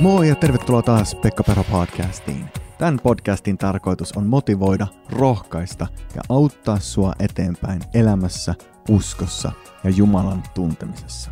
[0.00, 2.44] Moi ja tervetuloa taas Pekka Perho podcastiin.
[2.78, 8.54] Tämän podcastin tarkoitus on motivoida, rohkaista ja auttaa sua eteenpäin elämässä,
[8.88, 9.52] uskossa
[9.84, 11.30] ja Jumalan tuntemisessa.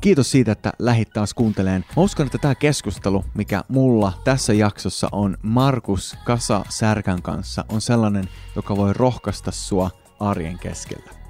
[0.00, 1.84] Kiitos siitä, että lähit taas kuunteleen.
[1.96, 7.80] Mä uskon, että tämä keskustelu, mikä mulla tässä jaksossa on Markus Kasa Särkän kanssa, on
[7.80, 9.90] sellainen, joka voi rohkaista sua
[10.20, 11.25] arjen keskellä.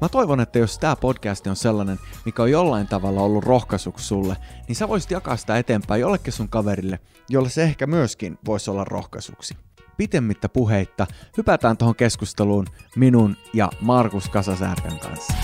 [0.00, 4.36] Mä toivon, että jos tämä podcast on sellainen, mikä on jollain tavalla ollut rohkaisuksi sulle,
[4.68, 6.98] niin sä voisit jakaa sitä eteenpäin jollekin sun kaverille,
[7.28, 9.56] jolle se ehkä myöskin voisi olla rohkaisuksi.
[9.96, 11.06] Pitemmittä puheitta
[11.36, 12.66] hypätään tuohon keskusteluun
[12.96, 15.34] minun ja Markus Kasasärkän kanssa.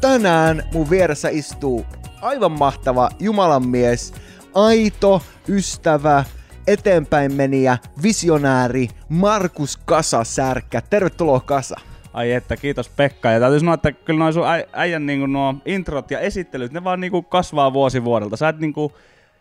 [0.00, 1.86] Tänään mun vieressä istuu
[2.20, 4.14] aivan mahtava Jumalan mies,
[4.54, 6.24] aito ystävä,
[6.66, 10.80] eteenpäin meniä, visionääri Markus Kasa Särkkä.
[10.90, 11.76] Tervetuloa Kasa.
[12.12, 13.30] Ai että, kiitos Pekka.
[13.30, 17.00] Ja täytyy sanoa, että kyllä noin sun äijän niin nuo introt ja esittelyt, ne vaan
[17.00, 18.36] niin kasvaa vuosi vuodelta.
[18.36, 18.92] Sä et, niin kuin,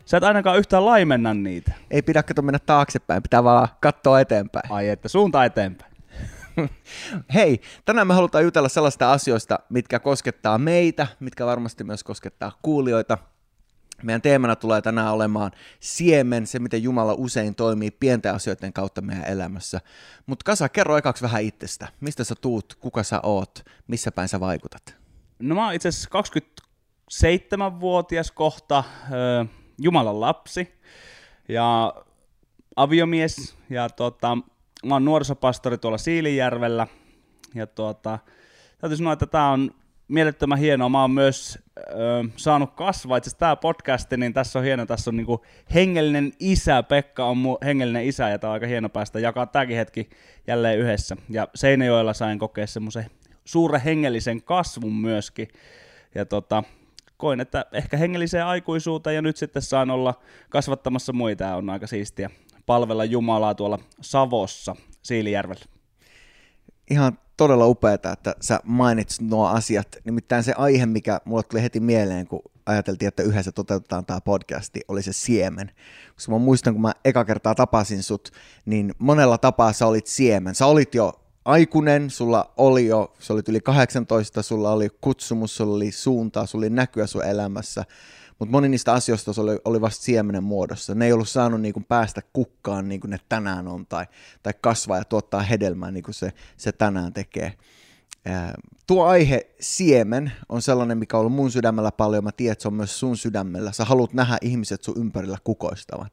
[0.05, 1.71] sä et ainakaan yhtään laimenna niitä.
[1.91, 4.71] Ei pidä kato mennä taaksepäin, pitää vaan katsoa eteenpäin.
[4.71, 5.93] Ai että, suunta eteenpäin.
[7.33, 13.17] Hei, tänään me halutaan jutella sellaista asioista, mitkä koskettaa meitä, mitkä varmasti myös koskettaa kuulijoita–
[14.03, 19.25] meidän teemana tulee tänään olemaan siemen, se miten Jumala usein toimii pienten asioiden kautta meidän
[19.25, 19.81] elämässä.
[20.25, 21.87] Mutta Kasa, kerro ekaksi vähän itsestä.
[21.99, 24.95] Mistä sä tuut, kuka sä oot, missä päin sä vaikutat?
[25.39, 30.73] No mä oon itse asiassa 27-vuotias kohta, äh, Jumalan lapsi
[31.49, 31.93] ja
[32.75, 33.55] aviomies.
[33.69, 34.37] Ja tota,
[34.85, 36.87] mä oon nuorisopastori tuolla Siilijärvellä.
[37.55, 38.19] Ja tota,
[38.77, 39.71] täytyy sanoa, että tämä on
[40.07, 40.89] mielettömän hienoa.
[40.89, 41.83] Mä oon myös ö,
[42.35, 43.17] saanut kasvaa.
[43.17, 44.85] Itse tämä podcasti, niin tässä on hieno.
[44.85, 46.83] Tässä on niinku hengellinen isä.
[46.83, 50.09] Pekka on mun hengellinen isä ja tää on aika hieno päästä jakaa tämäkin hetki
[50.47, 51.17] jälleen yhdessä.
[51.29, 53.05] Ja Seinäjoella sain kokea semmoisen
[53.45, 55.47] suuren hengellisen kasvun myöskin.
[56.15, 56.63] Ja tota,
[57.17, 60.13] koin, että ehkä hengelliseen aikuisuuteen ja nyt sitten saan olla
[60.49, 62.29] kasvattamassa muita on aika siistiä
[62.65, 65.65] palvella Jumalaa tuolla Savossa, Siilijärvellä.
[66.89, 69.87] Ihan todella upeaa, että sä mainitsit nuo asiat.
[70.03, 74.81] Nimittäin se aihe, mikä mulle tuli heti mieleen, kun ajateltiin, että yhdessä toteutetaan tämä podcasti,
[74.87, 75.71] oli se siemen.
[76.13, 78.31] Koska mä muistan, kun mä eka kertaa tapasin sut,
[78.65, 80.55] niin monella tapaa sä olit siemen.
[80.55, 81.13] Sä olit jo
[81.45, 86.63] aikuinen, sulla oli jo, sä olit yli 18, sulla oli kutsumus, sulla oli suuntaa, sulla
[86.63, 87.83] oli näkyä sun elämässä
[88.43, 90.95] mutta moni niistä asioista oli, oli vasta siemenen muodossa.
[90.95, 94.05] Ne ei ollut saanut niin kuin päästä kukkaan niin kuin ne tänään on tai,
[94.43, 97.53] tai kasvaa ja tuottaa hedelmää niin kuin se, se tänään tekee.
[98.87, 102.23] Tuo aihe siemen on sellainen, mikä on ollut mun sydämellä paljon.
[102.23, 103.71] Mä tiedän, että se on myös sun sydämellä.
[103.71, 106.09] Sä haluat nähdä ihmiset sun ympärillä kukoistavan.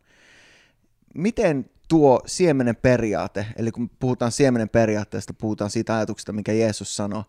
[1.14, 7.22] Miten tuo siemenen periaate, eli kun puhutaan siemenen periaatteesta, puhutaan siitä ajatuksesta, mikä Jeesus sanoi,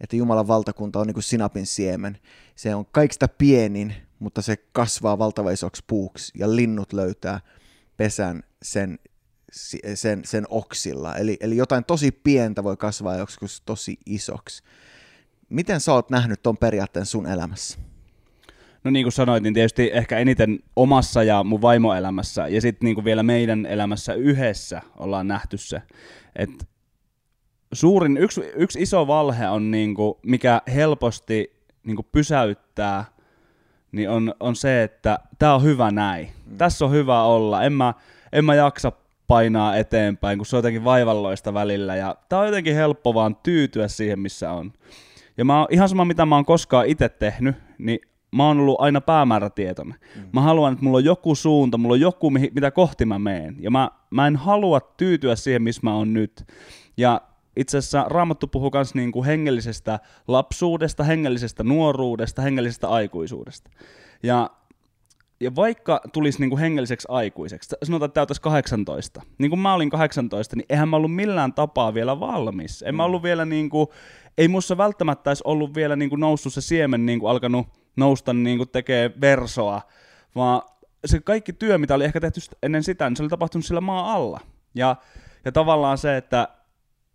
[0.00, 2.18] että Jumalan valtakunta on niin kuin sinapin siemen.
[2.56, 7.40] Se on kaikista pienin, mutta se kasvaa valtava isoksi puuksi ja linnut löytää
[7.96, 8.98] pesän sen,
[9.94, 11.14] sen, sen oksilla.
[11.14, 14.62] Eli, eli jotain tosi pientä voi kasvaa joskus tosi isoksi.
[15.48, 17.78] Miten sä oot nähnyt ton periaatteen sun elämässä?
[18.84, 22.94] No niin kuin sanoit, niin tietysti ehkä eniten omassa ja mun vaimoelämässä ja sitten niin
[22.94, 25.82] kuin vielä meidän elämässä yhdessä ollaan nähty se,
[26.36, 26.64] että
[27.72, 33.13] suurin, yksi, yksi iso valhe on niin kuin, mikä helposti niin kuin pysäyttää
[33.94, 36.28] niin on, on se, että tämä on hyvä näin.
[36.46, 36.56] Mm.
[36.56, 37.62] Tässä on hyvä olla.
[37.62, 37.94] En mä,
[38.32, 38.92] en mä jaksa
[39.26, 41.96] painaa eteenpäin, kun se on jotenkin vaivalloista välillä.
[41.96, 44.72] Ja tää on jotenkin helppo vaan tyytyä siihen, missä on.
[45.36, 47.98] Ja mä oon, ihan sama, mitä mä oon koskaan itse tehnyt, niin
[48.32, 49.98] mä oon ollut aina päämäärätietoinen.
[50.16, 50.22] Mm.
[50.32, 53.56] Mä haluan, että mulla on joku suunta, mulla on joku, mitä kohti mä meen.
[53.60, 56.44] Ja mä, mä en halua tyytyä siihen, missä mä oon nyt.
[56.96, 57.20] Ja
[57.56, 63.70] itse asiassa Raamattu puhuu myös niin kuin hengellisestä lapsuudesta, hengellisestä nuoruudesta, hengellisestä aikuisuudesta.
[64.22, 64.50] Ja,
[65.40, 69.90] ja vaikka tulisi niin kuin hengelliseksi aikuiseksi, sanotaan, että täytäisi 18, niin kuin mä olin
[69.90, 72.82] 18, niin eihän mä ollut millään tapaa vielä valmis.
[72.82, 73.06] En mä mm.
[73.06, 73.86] ollut vielä niin kuin,
[74.38, 77.66] ei mussa välttämättä edes ollut vielä niin kuin noussut se siemen niin kuin alkanut
[77.96, 79.80] nousta niin kuin tekee versoa,
[80.34, 80.62] vaan
[81.04, 84.12] se kaikki työ, mitä oli ehkä tehty ennen sitä, niin se oli tapahtunut sillä maa
[84.12, 84.40] alla.
[84.74, 84.96] Ja,
[85.44, 86.48] ja tavallaan se, että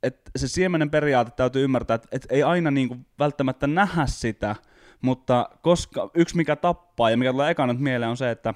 [0.03, 4.55] että se siemenen periaate täytyy ymmärtää, että, että ei aina niin kuin välttämättä nähdä sitä,
[5.01, 8.53] mutta koska yksi mikä tappaa ja mikä tulee ekana mieleen on se, että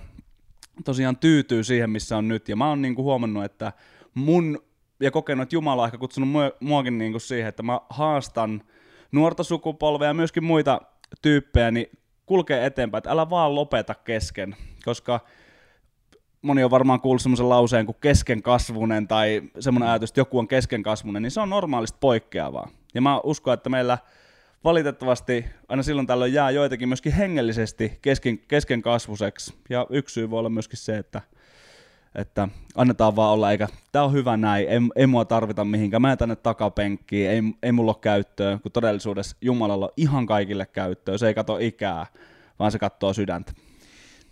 [0.85, 2.49] tosiaan tyytyy siihen, missä on nyt.
[2.49, 3.73] Ja mä oon niin kuin huomannut, että
[4.13, 4.59] mun
[4.99, 6.29] ja kokenut, että Jumala on ehkä kutsunut
[6.59, 8.63] muakin niin kuin siihen, että mä haastan
[9.11, 10.81] nuorta sukupolvea ja myöskin muita
[11.21, 11.87] tyyppejä, niin
[12.25, 14.55] kulkee eteenpäin, että älä vaan lopeta kesken,
[14.85, 15.19] koska
[16.43, 21.21] moni on varmaan kuullut semmoisen lauseen kuin keskenkasvunen tai semmoinen ajatus, että joku on keskenkasvunen,
[21.23, 22.69] niin se on normaalista poikkeavaa.
[22.93, 23.97] Ja mä uskon, että meillä
[24.63, 29.53] valitettavasti aina silloin tällöin jää joitakin myöskin hengellisesti kesken, kesken kasvuseksi.
[29.69, 31.21] Ja yksi syy voi olla myöskin se, että,
[32.15, 36.17] että annetaan vaan olla, eikä tämä on hyvä näin, ei, ei mua tarvita mihinkään, mä
[36.17, 41.27] tänne takapenkkiin, ei, ei mulla ole käyttöä, kun todellisuudessa Jumalalla on ihan kaikille käyttöä, se
[41.27, 42.05] ei katso ikää,
[42.59, 43.53] vaan se katsoo sydäntä.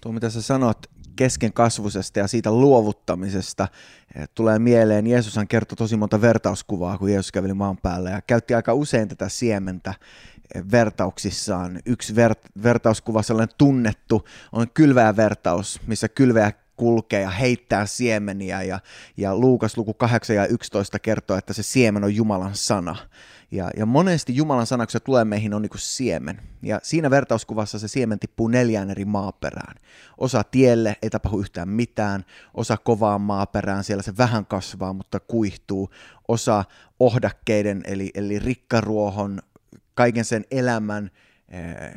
[0.01, 0.77] Tuo mitä sä sanot
[1.15, 3.67] kesken kasvusesta ja siitä luovuttamisesta,
[4.15, 8.53] eh, tulee mieleen, Jeesushan kertoi tosi monta vertauskuvaa, kun Jeesus käveli maan päällä ja käytti
[8.53, 9.93] aika usein tätä siementä
[10.55, 11.79] eh, vertauksissaan.
[11.85, 18.79] Yksi ver- vertauskuva, sellainen tunnettu, on kylväjä vertaus, missä kylväjä kulkee ja heittää siemeniä ja,
[19.17, 22.95] ja Luukas luku 8 ja 11 kertoo, että se siemen on Jumalan sana.
[23.51, 26.41] Ja, ja monesti Jumalan sana, kun se tulee meihin, on niin kuin siemen.
[26.61, 29.75] Ja siinä vertauskuvassa se siemen tippuu neljään eri maaperään.
[30.17, 32.25] Osa tielle, ei tapahdu yhtään mitään.
[32.53, 35.89] Osa kovaan maaperään, siellä se vähän kasvaa, mutta kuihtuu.
[36.27, 36.63] Osa
[36.99, 39.39] ohdakkeiden, eli, eli rikkaruohon,
[39.93, 41.11] kaiken sen elämän
[41.49, 41.91] eh,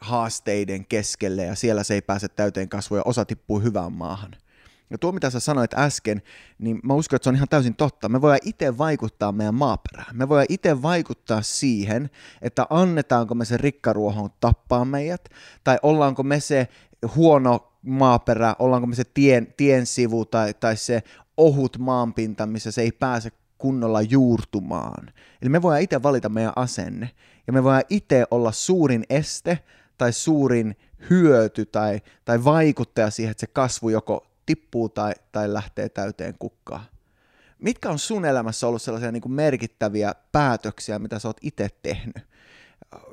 [0.00, 4.30] haasteiden keskelle, ja siellä se ei pääse täyteen kasvua, ja osa tippuu hyvään maahan.
[4.90, 6.22] Ja tuo, mitä sä sanoit äsken,
[6.58, 8.08] niin mä uskon, että se on ihan täysin totta.
[8.08, 10.16] Me voidaan itse vaikuttaa meidän maaperään.
[10.16, 12.10] Me voidaan itse vaikuttaa siihen,
[12.42, 15.28] että annetaanko me se rikkaruohon tappaa meidät,
[15.64, 16.68] tai ollaanko me se
[17.16, 21.02] huono maaperä, ollaanko me se tien, tien sivu tai, tai se
[21.36, 25.12] ohut maanpinta, missä se ei pääse kunnolla juurtumaan.
[25.42, 27.10] Eli me voidaan itse valita meidän asenne,
[27.46, 29.58] ja me voidaan itse olla suurin este
[30.00, 30.76] tai suurin
[31.10, 36.84] hyöty tai, tai vaikuttaja siihen, että se kasvu joko tippuu tai, tai lähtee täyteen kukkaa.
[37.58, 42.16] Mitkä on sun elämässä ollut sellaisia niin kuin merkittäviä päätöksiä, mitä sä oot itse tehnyt?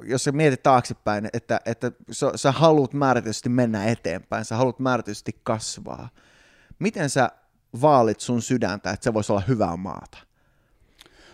[0.04, 5.39] Jos sä mietit taaksepäin, että, että sä, sä haluat määrätysti mennä eteenpäin, sä haluat määrätysti
[5.44, 6.10] kasvaa.
[6.80, 7.31] Miten sä
[7.81, 10.26] vaalit sun sydäntä, että se voisi olla hyvää maata?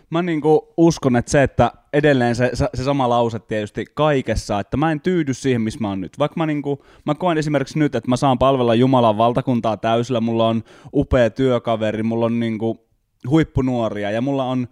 [0.10, 4.92] Mä niinku uskon, että se, että edelleen se, se sama lause tietysti kaikessa, että mä
[4.92, 6.20] en tyydy siihen, missä mä oon nyt.
[6.20, 10.48] Vaikka mä, niinku, mä koen esimerkiksi nyt, että mä saan palvella Jumalan valtakuntaa täysillä, mulla
[10.48, 10.64] on
[10.94, 12.88] upea työkaveri, mulla on niinku
[13.30, 14.68] huippunuoria ja mulla on,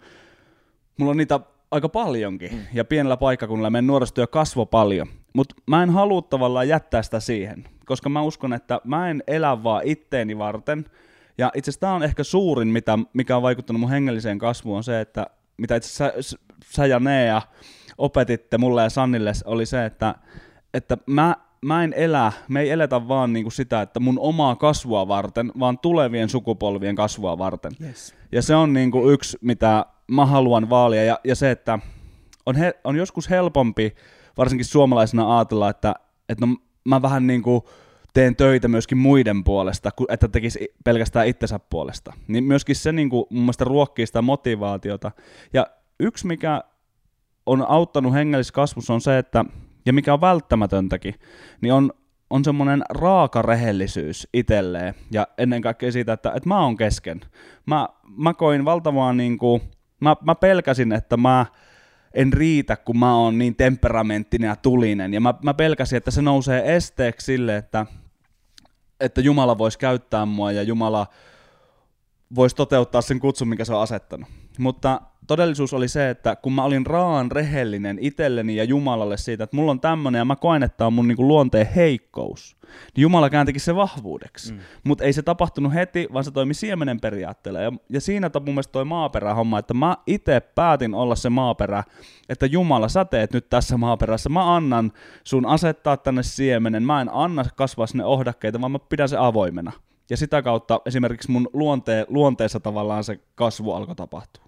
[0.98, 1.40] mulla on niitä
[1.70, 2.52] aika paljonkin.
[2.52, 2.60] Mm.
[2.74, 5.06] Ja pienellä paikkakunnalla meidän nuorisotyö kasvoi paljon.
[5.32, 9.62] Mutta mä en halua tavallaan jättää sitä siihen, koska mä uskon, että mä en elä
[9.62, 10.84] vaan itteeni varten–
[11.38, 14.84] ja itse asiassa tämä on ehkä suurin, mitä, mikä on vaikuttanut mun hengelliseen kasvuun, on
[14.84, 15.26] se, että
[15.56, 17.42] mitä itse asiassa sä, sä ja Nea
[17.98, 20.14] opetitte mulle ja Sannille, oli se, että,
[20.74, 25.08] että mä, mä en elä, me ei eletä vaan niinku sitä, että mun omaa kasvua
[25.08, 27.72] varten, vaan tulevien sukupolvien kasvua varten.
[27.80, 28.14] Yes.
[28.32, 31.78] Ja se on niinku yksi, mitä mä haluan vaalia, ja, ja se, että
[32.46, 33.94] on, he, on joskus helpompi,
[34.38, 35.94] varsinkin suomalaisena ajatella, että,
[36.28, 37.62] että no, mä vähän niin kuin
[38.12, 42.12] teen töitä myöskin muiden puolesta, että tekisi pelkästään itsensä puolesta.
[42.28, 45.10] Niin myöskin se niin kuin, mun mielestä ruokkii sitä motivaatiota.
[45.52, 45.66] Ja
[46.00, 46.64] yksi, mikä
[47.46, 49.44] on auttanut hengellisessä kasvussa on se, että,
[49.86, 51.14] ja mikä on välttämätöntäkin,
[51.60, 51.92] niin on,
[52.30, 57.20] on semmoinen raaka rehellisyys itselleen, ja ennen kaikkea siitä, että, että mä oon kesken.
[57.66, 59.62] Mä, mä koin valtavaa, niin kuin,
[60.00, 61.46] mä, mä pelkäsin, että mä
[62.14, 66.22] en riitä, kun mä oon niin temperamenttinen ja tulinen, ja mä, mä pelkäsin, että se
[66.22, 67.86] nousee esteeksi sille, että
[69.02, 71.06] että Jumala voisi käyttää mua ja Jumala
[72.34, 74.28] voisi toteuttaa sen kutsun, mikä se on asettanut.
[74.58, 79.56] Mutta todellisuus oli se, että kun mä olin raan rehellinen itselleni ja Jumalalle siitä, että
[79.56, 82.56] mulla on tämmöinen ja mä koen, että on mun niinku luonteen heikkous,
[82.96, 84.52] niin Jumala kääntikin se vahvuudeksi.
[84.52, 84.58] Mm.
[84.84, 87.60] Mutta ei se tapahtunut heti, vaan se toimi siemenen periaatteella.
[87.60, 91.84] Ja, ja siinä mun mielestä toi maaperä-homma, että mä itse päätin olla se maaperä,
[92.28, 94.28] että Jumala, sä teet nyt tässä maaperässä.
[94.28, 94.92] Mä annan
[95.24, 96.82] sun asettaa tänne siemenen.
[96.82, 99.72] Mä en anna kasvaa sinne ohdakkeita, vaan mä pidän se avoimena.
[100.10, 104.41] Ja sitä kautta esimerkiksi mun luonte- luonteessa tavallaan se kasvu alkoi tapahtua.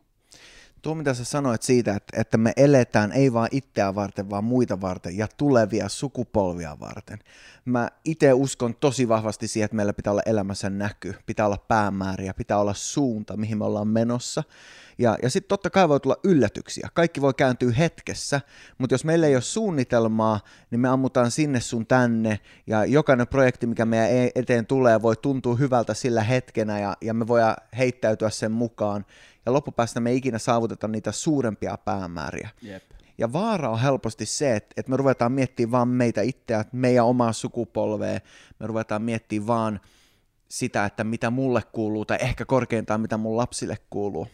[0.85, 4.81] Tuo, mitä sä sanoit siitä, että, että me eletään ei vain itseä varten, vaan muita
[4.81, 7.19] varten ja tulevia sukupolvia varten.
[7.65, 12.35] Mä itse uskon tosi vahvasti siihen, että meillä pitää olla elämässä näky, pitää olla päämääriä,
[12.35, 14.43] pitää olla suunta, mihin me ollaan menossa.
[14.99, 16.89] Ja, ja sitten totta kai voi tulla yllätyksiä.
[16.95, 18.41] Kaikki voi kääntyä hetkessä,
[18.79, 23.67] mutta jos meillä ei ole suunnitelmaa, niin me ammutaan sinne sun tänne, ja jokainen projekti,
[23.67, 28.31] mikä meidän e-, eteen tulee, voi tuntua hyvältä sillä hetkenä, ja, ja me voidaan heittäytyä
[28.31, 29.05] sen mukaan
[29.47, 32.49] ja loppupäästä me ei ikinä saavuteta niitä suurempia päämääriä.
[32.67, 32.83] Yep.
[33.19, 37.33] Ja vaara on helposti se, että, että me ruvetaan miettimään vaan meitä itseä, meidän omaa
[37.33, 38.21] sukupolvea,
[38.61, 39.81] me ruvetaan miettimään vaan
[40.49, 44.29] sitä, että mitä mulle kuuluu, tai ehkä korkeintaan mitä mun lapsille kuuluu.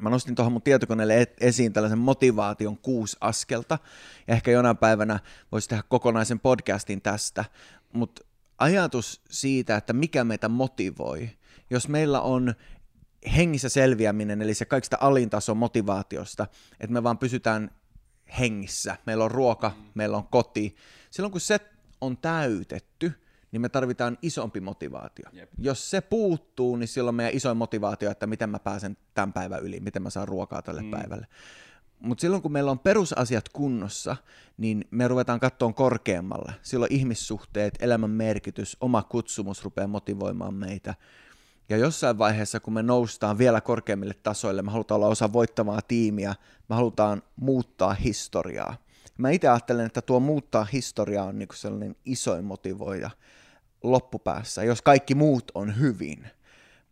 [0.00, 3.78] Mä nostin tuohon mun tietokoneelle esiin tällaisen motivaation kuusi askelta,
[4.28, 5.20] ja ehkä jonain päivänä
[5.52, 7.44] voisi tehdä kokonaisen podcastin tästä,
[7.92, 8.24] mutta
[8.58, 11.30] ajatus siitä, että mikä meitä motivoi,
[11.70, 12.54] jos meillä on
[13.36, 16.46] hengissä selviäminen, eli se kaikista alintaso motivaatiosta,
[16.80, 17.70] että me vaan pysytään
[18.38, 18.96] hengissä.
[19.06, 20.76] Meillä on ruoka, meillä on koti.
[21.10, 21.60] Silloin kun se
[22.00, 23.12] on täytetty,
[23.54, 25.24] niin me tarvitaan isompi motivaatio.
[25.32, 25.50] Jep.
[25.58, 29.80] Jos se puuttuu, niin silloin meidän isoin motivaatio, että miten mä pääsen tämän päivän yli,
[29.80, 30.90] miten mä saan ruokaa tälle mm.
[30.90, 31.26] päivälle.
[32.00, 34.16] Mutta silloin kun meillä on perusasiat kunnossa,
[34.56, 36.52] niin me ruvetaan katsoa korkeammalle.
[36.62, 40.94] Silloin ihmissuhteet, elämän merkitys, oma kutsumus rupeaa motivoimaan meitä.
[41.68, 46.34] Ja jossain vaiheessa, kun me noustaan vielä korkeammille tasoille, me halutaan olla osa voittavaa tiimiä,
[46.68, 48.76] me halutaan muuttaa historiaa.
[49.18, 53.10] Mä itse ajattelen, että tuo muuttaa historiaa on niinku sellainen isoin motivoija
[53.84, 56.26] loppupäässä, jos kaikki muut on hyvin.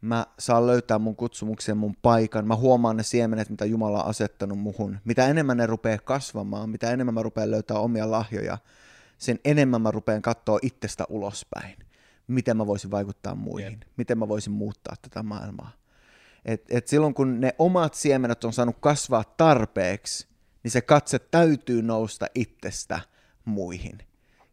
[0.01, 4.59] Mä saan löytää mun kutsumuksen, mun paikan, mä huomaan ne siemenet, mitä Jumala on asettanut
[4.59, 4.99] muhun.
[5.05, 8.59] Mitä enemmän ne rupeaa kasvamaan, mitä enemmän mä rupean löytää omia lahjoja,
[9.19, 11.77] sen enemmän mä rupean katsoa itsestä ulospäin
[12.27, 13.83] miten mä voisin vaikuttaa muihin, yep.
[13.97, 15.73] miten mä voisin muuttaa tätä maailmaa.
[16.45, 20.27] Et, et silloin kun ne omat siemenet on saanut kasvaa tarpeeksi,
[20.63, 23.01] niin se katse täytyy nousta itsestä
[23.45, 23.99] muihin.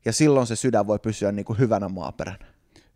[0.06, 2.46] Ja silloin se sydän voi pysyä niin kuin hyvänä maaperänä.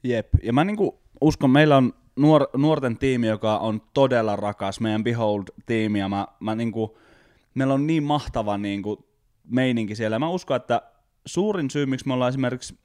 [0.04, 0.92] Jep, ja mä niin kuin
[1.22, 6.56] uskon, meillä on nuor, nuorten tiimi, joka on todella rakas, meidän Behold-tiimi, ja mä, mä
[6.56, 6.92] niin kuin,
[7.54, 9.06] meillä on niin mahtava niin kuin
[9.50, 10.20] meininki siellä.
[10.20, 10.82] Mä uskon, että
[11.26, 12.84] suurin syy, miksi me ollaan esimerkiksi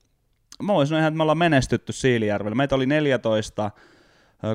[0.63, 2.55] mä voisin sanoa ihan, että me ollaan menestytty Siilijärvellä.
[2.55, 3.71] Meitä oli 14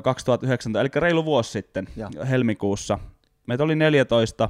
[0.04, 2.10] 2019, eli reilu vuosi sitten ja.
[2.30, 2.98] helmikuussa.
[3.46, 4.48] Meitä oli 14,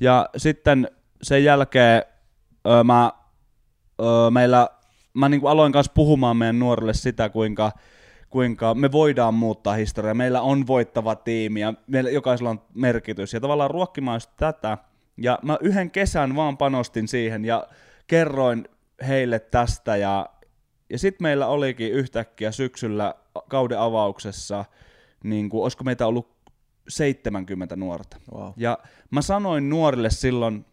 [0.00, 0.90] ja sitten
[1.22, 2.02] sen jälkeen
[2.84, 3.12] mä,
[4.00, 4.68] öö, meillä,
[5.14, 7.72] mä niin kuin aloin kanssa puhumaan meidän nuorille sitä, kuinka,
[8.30, 10.14] kuinka me voidaan muuttaa historiaa.
[10.14, 13.32] Meillä on voittava tiimi ja meillä jokaisella on merkitys.
[13.32, 14.78] Ja tavallaan ruokkimaan tätä.
[15.16, 17.68] Ja mä yhden kesän vaan panostin siihen ja
[18.06, 18.68] kerroin
[19.08, 20.26] heille tästä ja
[20.90, 23.14] ja sitten meillä olikin yhtäkkiä syksyllä
[23.48, 24.64] kauden avauksessa,
[25.24, 26.38] niin kuin, olisiko meitä ollut
[26.88, 28.16] 70 nuorta.
[28.34, 28.52] Wow.
[28.56, 28.78] Ja
[29.10, 30.64] mä sanoin nuorille silloin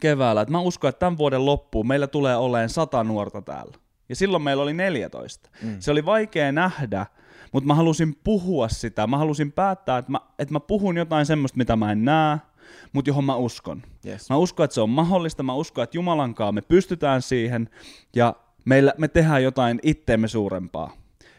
[0.00, 3.76] keväällä, että mä uskon, että tämän vuoden loppuun meillä tulee olemaan 100 nuorta täällä.
[4.08, 5.50] Ja silloin meillä oli 14.
[5.62, 5.76] Mm.
[5.78, 7.06] Se oli vaikea nähdä,
[7.52, 9.06] mutta mä halusin puhua sitä.
[9.06, 12.38] Mä halusin päättää, että mä, että mä puhun jotain semmoista, mitä mä en näe,
[12.92, 13.82] mutta johon mä uskon.
[14.06, 14.30] Yes.
[14.30, 15.42] Mä uskon, että se on mahdollista.
[15.42, 17.68] Mä uskon, että Jumalankaan me pystytään siihen.
[18.16, 20.92] Ja meillä, me tehdään jotain itteemme suurempaa.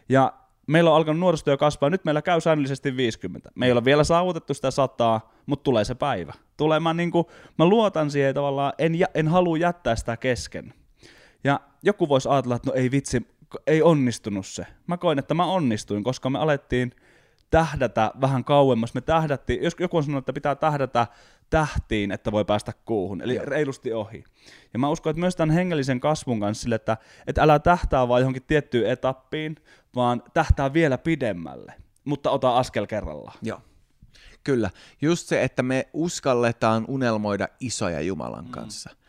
[0.09, 0.33] Ja
[0.67, 3.51] meillä on alkanut nuorisotyö kasvaa, nyt meillä käy säännöllisesti 50.
[3.55, 6.33] Me ei ole vielä saavutettu sitä sataa, mutta tulee se päivä.
[6.61, 7.25] Tulee, mä, niin kuin,
[7.57, 10.73] mä luotan siihen tavallaan, en, en halua jättää sitä kesken.
[11.43, 13.27] Ja joku voisi ajatella, että no ei vitsi,
[13.67, 14.65] ei onnistunut se.
[14.87, 16.91] Mä koin, että mä onnistuin, koska me alettiin
[17.49, 18.93] tähdätä vähän kauemmas.
[18.93, 21.07] Me tähdättiin, jos joku on sanonut, että pitää tähdätä
[21.49, 23.45] tähtiin, että voi päästä kuuhun, eli Joo.
[23.45, 24.23] reilusti ohi.
[24.73, 28.21] Ja mä uskon, että myös tämän hengellisen kasvun kanssa sille, että, että älä tähtää vaan
[28.21, 29.55] johonkin tiettyyn etappiin,
[29.95, 31.73] vaan tähtää vielä pidemmälle,
[32.05, 33.37] mutta ota askel kerrallaan.
[33.41, 33.61] Joo.
[34.43, 34.69] Kyllä.
[35.01, 38.51] Just se, että me uskalletaan unelmoida isoja Jumalan mm.
[38.51, 38.89] kanssa.
[38.89, 39.01] Mm.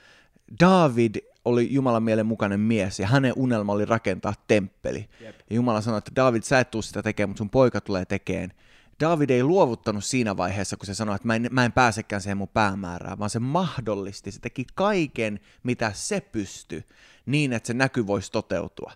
[0.61, 5.09] David oli Jumalan mielen mukainen mies ja hänen unelma oli rakentaa temppeli.
[5.21, 5.37] Jep.
[5.51, 8.53] Ja Jumala sanoi, että David, sä et tuu sitä tekemään, mutta sun poika tulee tekemään.
[9.01, 12.37] David ei luovuttanut siinä vaiheessa, kun se sanoi, että mä en, mä en pääsekään siihen
[12.37, 16.85] mun päämäärään, vaan se mahdollisti, se teki kaiken, mitä se pystyi,
[17.27, 18.93] niin että se näky voisi toteutua.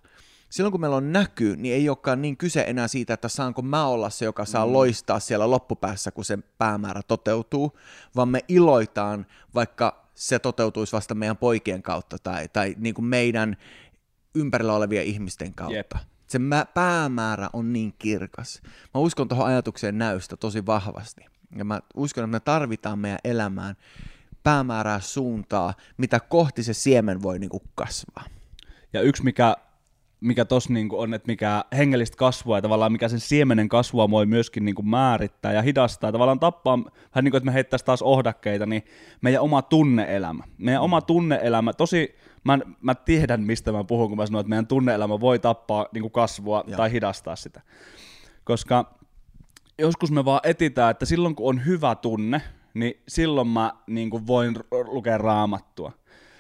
[0.48, 3.86] Silloin kun meillä on näky, niin ei olekaan niin kyse enää siitä, että saanko mä
[3.86, 4.72] olla se, joka saa mm.
[4.72, 7.78] loistaa siellä loppupäässä, kun se päämäärä toteutuu,
[8.16, 13.56] vaan me iloitaan, vaikka se toteutuisi vasta meidän poikien kautta tai, tai niin kuin meidän
[14.34, 15.76] ympärillä olevien ihmisten kautta.
[15.76, 15.92] Jep
[16.26, 16.38] se
[16.74, 18.60] päämäärä on niin kirkas.
[18.94, 21.24] Mä uskon tuohon ajatukseen näystä tosi vahvasti.
[21.56, 23.76] Ja mä uskon, että me tarvitaan meidän elämään
[24.42, 28.24] päämäärää suuntaa, mitä kohti se siemen voi niin kuin kasvaa.
[28.92, 29.56] Ja yksi, mikä,
[30.20, 34.26] mikä tossa niin on, että mikä hengellistä kasvua ja tavallaan mikä sen siemenen kasvua voi
[34.26, 37.86] myöskin niin kuin määrittää ja hidastaa, ja tavallaan tappaa, vähän niin kuin, että me heittäisiin
[37.86, 38.82] taas ohdakkeita, niin
[39.20, 40.44] meidän oma tunneelämä.
[40.58, 44.66] Meidän oma tunneelämä, tosi mä, mä tiedän, mistä mä puhun, kun mä sanon, että meidän
[44.66, 46.76] tunneelämä voi tappaa niin kuin kasvua Joo.
[46.76, 47.60] tai hidastaa sitä.
[48.44, 48.94] Koska
[49.78, 52.42] joskus me vaan etitään, että silloin kun on hyvä tunne,
[52.74, 55.92] niin silloin mä niin kuin voin lukea raamattua.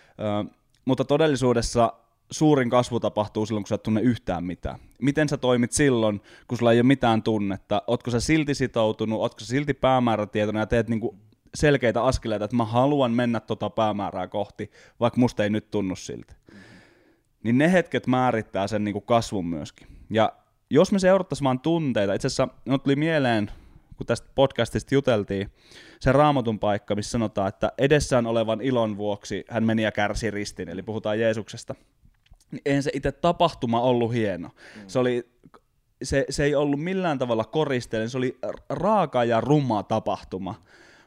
[0.08, 0.54] Ö,
[0.84, 1.92] mutta todellisuudessa
[2.30, 4.78] suurin kasvu tapahtuu silloin, kun sä et tunne yhtään mitään.
[5.02, 7.82] Miten sä toimit silloin, kun sulla ei ole mitään tunnetta?
[7.86, 11.16] Ootko sä silti sitoutunut, ootko sä silti päämäärätietoinen ja teet niinku
[11.54, 16.34] selkeitä askeleita, että mä haluan mennä tota päämäärää kohti, vaikka musta ei nyt tunnu siltä.
[17.42, 19.88] Niin ne hetket määrittää sen niin kuin kasvun myöskin.
[20.10, 20.32] Ja
[20.70, 23.50] jos me seurattaisiin vaan tunteita, itse asiassa no tuli mieleen,
[23.96, 25.52] kun tästä podcastista juteltiin,
[26.00, 30.68] se raamatun paikka, missä sanotaan, että edessään olevan ilon vuoksi hän meni ja kärsi ristin,
[30.68, 31.74] eli puhutaan Jeesuksesta.
[32.50, 34.48] Niin eihän se itse tapahtuma ollut hieno.
[34.48, 34.82] Mm.
[34.86, 35.28] Se, oli,
[36.02, 38.38] se, se ei ollut millään tavalla koristeellinen, se oli
[38.68, 40.54] raaka ja ruma tapahtuma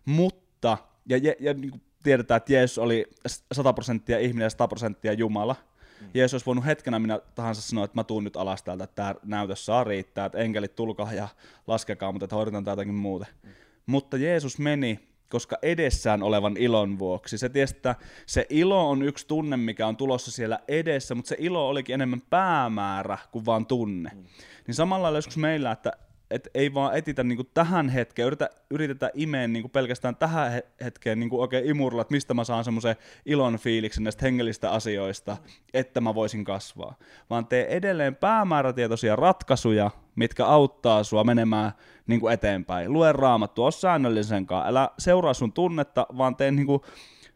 [0.09, 0.77] mutta,
[1.09, 3.05] ja, ja, ja niin kuin tiedetään, että Jeesus oli
[3.51, 5.55] 100 prosenttia ihminen ja 100 prosenttia Jumala.
[6.01, 6.07] Mm.
[6.13, 9.15] Jeesus olisi voinut hetkenä minä tahansa sanoa, että mä tuun nyt alas täältä, että tämä
[9.23, 11.27] näytös saa riittää, että enkelit tulkaa ja
[11.67, 13.25] laskekaa, mutta että hoidetaan tätä jotakin muuta.
[13.43, 13.49] Mm.
[13.85, 17.37] Mutta Jeesus meni koska edessään olevan ilon vuoksi.
[17.37, 17.95] Se tiesi, että
[18.25, 22.21] se ilo on yksi tunne, mikä on tulossa siellä edessä, mutta se ilo olikin enemmän
[22.29, 24.11] päämäärä kuin vaan tunne.
[24.15, 24.23] Mm.
[24.67, 25.91] Niin samalla lailla joskus meillä, että
[26.31, 31.41] et ei vaan etitä niinku tähän hetkeen, yritä, yritetä imeä niinku pelkästään tähän hetkeen niinku
[31.41, 32.95] oikein imurilla, että mistä mä saan semmoisen
[33.25, 35.37] ilon fiiliksen näistä hengellistä asioista,
[35.73, 36.95] että mä voisin kasvaa.
[37.29, 41.71] Vaan tee edelleen päämäärätietoisia ratkaisuja, mitkä auttaa sua menemään
[42.07, 42.93] niinku eteenpäin.
[42.93, 46.85] Lue raamattua, ole säännöllisenkaan, älä seuraa sun tunnetta, vaan tee niinku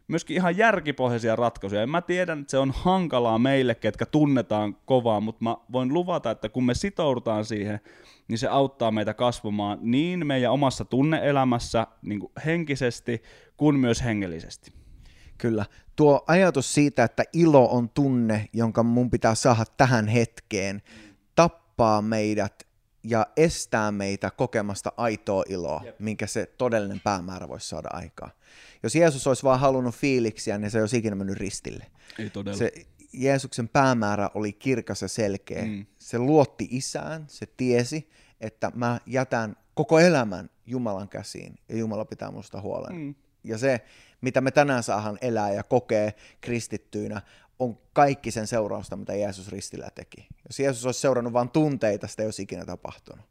[0.08, 1.82] myöskin ihan järkipohjaisia ratkaisuja.
[1.82, 6.30] En mä tiedän, että se on hankalaa meille, ketkä tunnetaan kovaa, mutta mä voin luvata,
[6.30, 7.80] että kun me sitoudutaan siihen,
[8.28, 13.22] niin se auttaa meitä kasvamaan niin meidän omassa tunneelämässä niin kuin henkisesti
[13.56, 14.72] kuin myös hengellisesti.
[15.38, 15.66] Kyllä.
[15.96, 20.82] Tuo ajatus siitä, että ilo on tunne, jonka mun pitää saada tähän hetkeen,
[21.34, 22.66] tappaa meidät
[23.04, 26.00] ja estää meitä kokemasta aitoa iloa, Jep.
[26.00, 28.30] minkä se todellinen päämäärä voisi saada aikaa.
[28.82, 31.86] Jos Jeesus olisi vaan halunnut fiiliksiä, niin se olisi ikinä mennyt ristille.
[32.18, 32.58] Ei todella.
[32.58, 32.72] Se
[33.12, 35.64] Jeesuksen päämäärä oli kirkas ja selkeä.
[35.64, 35.86] Mm.
[35.98, 42.30] Se luotti isään, se tiesi, että mä jätän koko elämän Jumalan käsiin ja Jumala pitää
[42.30, 42.96] musta huolen.
[42.96, 43.14] Mm.
[43.44, 43.84] Ja se,
[44.20, 47.22] mitä me tänään saahan elää ja kokee kristittyinä,
[47.58, 50.26] on kaikki sen seurausta, mitä Jeesus ristillä teki.
[50.48, 53.24] Jos Jeesus olisi seurannut vain tunteita, sitä ei olisi ikinä tapahtunut.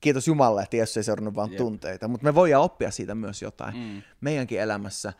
[0.00, 1.58] Kiitos Jumalalle, että Jeesus ei seurannut vain yep.
[1.58, 3.76] tunteita, mutta me voidaan oppia siitä myös jotain.
[3.76, 4.02] Mm.
[4.20, 5.12] Meidänkin elämässä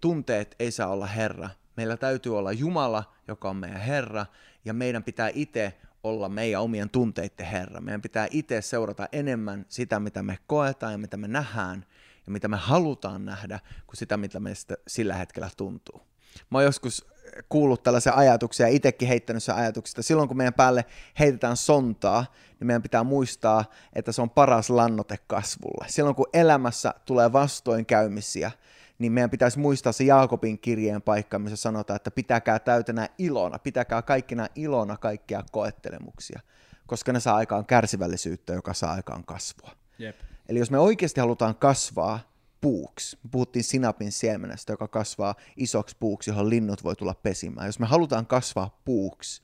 [0.00, 1.50] tunteet ei saa olla Herra.
[1.76, 4.26] Meillä täytyy olla Jumala, joka on meidän Herra,
[4.64, 7.80] ja meidän pitää itse olla meidän omien tunteiden Herra.
[7.80, 11.86] Meidän pitää itse seurata enemmän sitä, mitä me koetaan ja mitä me nähdään
[12.26, 16.09] ja mitä me halutaan nähdä, kuin sitä, mitä meistä sillä hetkellä tuntuu.
[16.50, 17.06] Mä oon joskus
[17.48, 20.84] kuullut tällaisia ajatuksia ja itsekin heittänyt sen ajatuksia, silloin kun meidän päälle
[21.18, 22.26] heitetään sontaa,
[22.60, 25.86] niin meidän pitää muistaa, että se on paras lannote kasvulle.
[25.88, 28.50] Silloin kun elämässä tulee vastoinkäymisiä,
[28.98, 34.02] niin meidän pitäisi muistaa se Jaakobin kirjeen paikka, missä sanotaan, että pitäkää täytänä ilona, pitäkää
[34.02, 36.40] kaikkina ilona kaikkia koettelemuksia,
[36.86, 39.70] koska ne saa aikaan kärsivällisyyttä, joka saa aikaan kasvua.
[39.98, 40.16] Jep.
[40.48, 42.29] Eli jos me oikeasti halutaan kasvaa
[42.60, 47.66] puuksi, me puhuttiin sinapin siemenestä, joka kasvaa isoksi puuksi, johon linnut voi tulla pesimään.
[47.66, 49.42] Jos me halutaan kasvaa puuksi,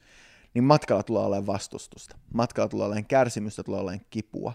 [0.55, 2.17] niin matkalla tulee olemaan vastustusta.
[2.35, 4.53] Matkalla tulee olemaan kärsimystä, tulee olemaan kipua.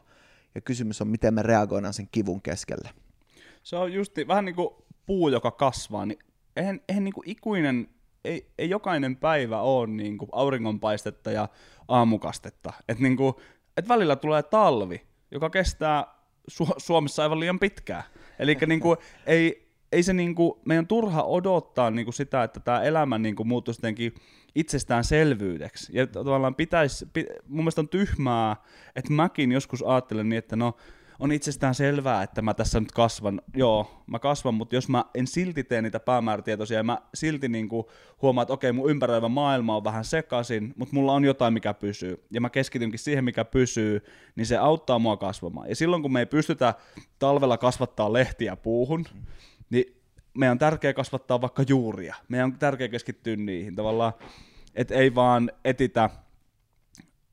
[0.55, 2.89] Ja kysymys on, miten me reagoidaan sen kivun keskelle.
[3.63, 4.69] Se on justi vähän niin kuin
[5.05, 6.19] puu, joka kasvaa, niin
[6.55, 7.87] eihän, eihän niin kuin ikuinen,
[8.25, 11.49] ei, ei jokainen päivä ole niin kuin auringonpaistetta ja
[11.87, 12.73] aamukastetta.
[12.89, 13.33] Et niin kuin,
[13.77, 16.05] et välillä tulee talvi, joka kestää
[16.51, 18.03] Su- Suomessa aivan liian pitkään.
[18.41, 18.81] Eli niin
[19.25, 23.47] ei, ei se kuin, meidän turha odottaa niin kuin sitä, että tämä elämä niin kuin
[23.47, 24.13] muuttuisi jotenkin
[24.55, 25.97] itsestäänselvyydeksi.
[25.97, 28.55] Ja tavallaan pitäisi, pit, mun mielestä on tyhmää,
[28.95, 30.75] että mäkin joskus ajattelen niin, että no,
[31.21, 33.41] on itsestään selvää, että mä tässä nyt kasvan.
[33.55, 37.69] Joo, mä kasvan, mutta jos mä en silti tee niitä päämäärätietoisia ja mä silti niin
[37.69, 37.87] kuin
[38.21, 42.23] huomaan, että okei, mun ympäröivä maailma on vähän sekaisin, mutta mulla on jotain, mikä pysyy.
[42.31, 44.01] Ja mä keskitynkin siihen, mikä pysyy,
[44.35, 45.69] niin se auttaa mua kasvamaan.
[45.69, 46.73] Ja silloin, kun me ei pystytä
[47.19, 49.05] talvella kasvattaa lehtiä puuhun,
[49.69, 50.01] niin
[50.37, 52.15] meidän on tärkeää kasvattaa vaikka juuria.
[52.27, 54.13] Meidän on tärkeää keskittyä niihin tavallaan,
[54.75, 56.09] että ei vaan etitä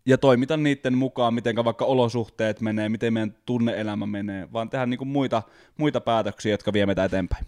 [0.06, 4.98] ja toimita niiden mukaan, miten vaikka olosuhteet menee, miten meidän tunneelämä menee, vaan tehdä niin
[4.98, 5.42] kuin muita,
[5.76, 7.46] muita päätöksiä, jotka vie meitä eteenpäin.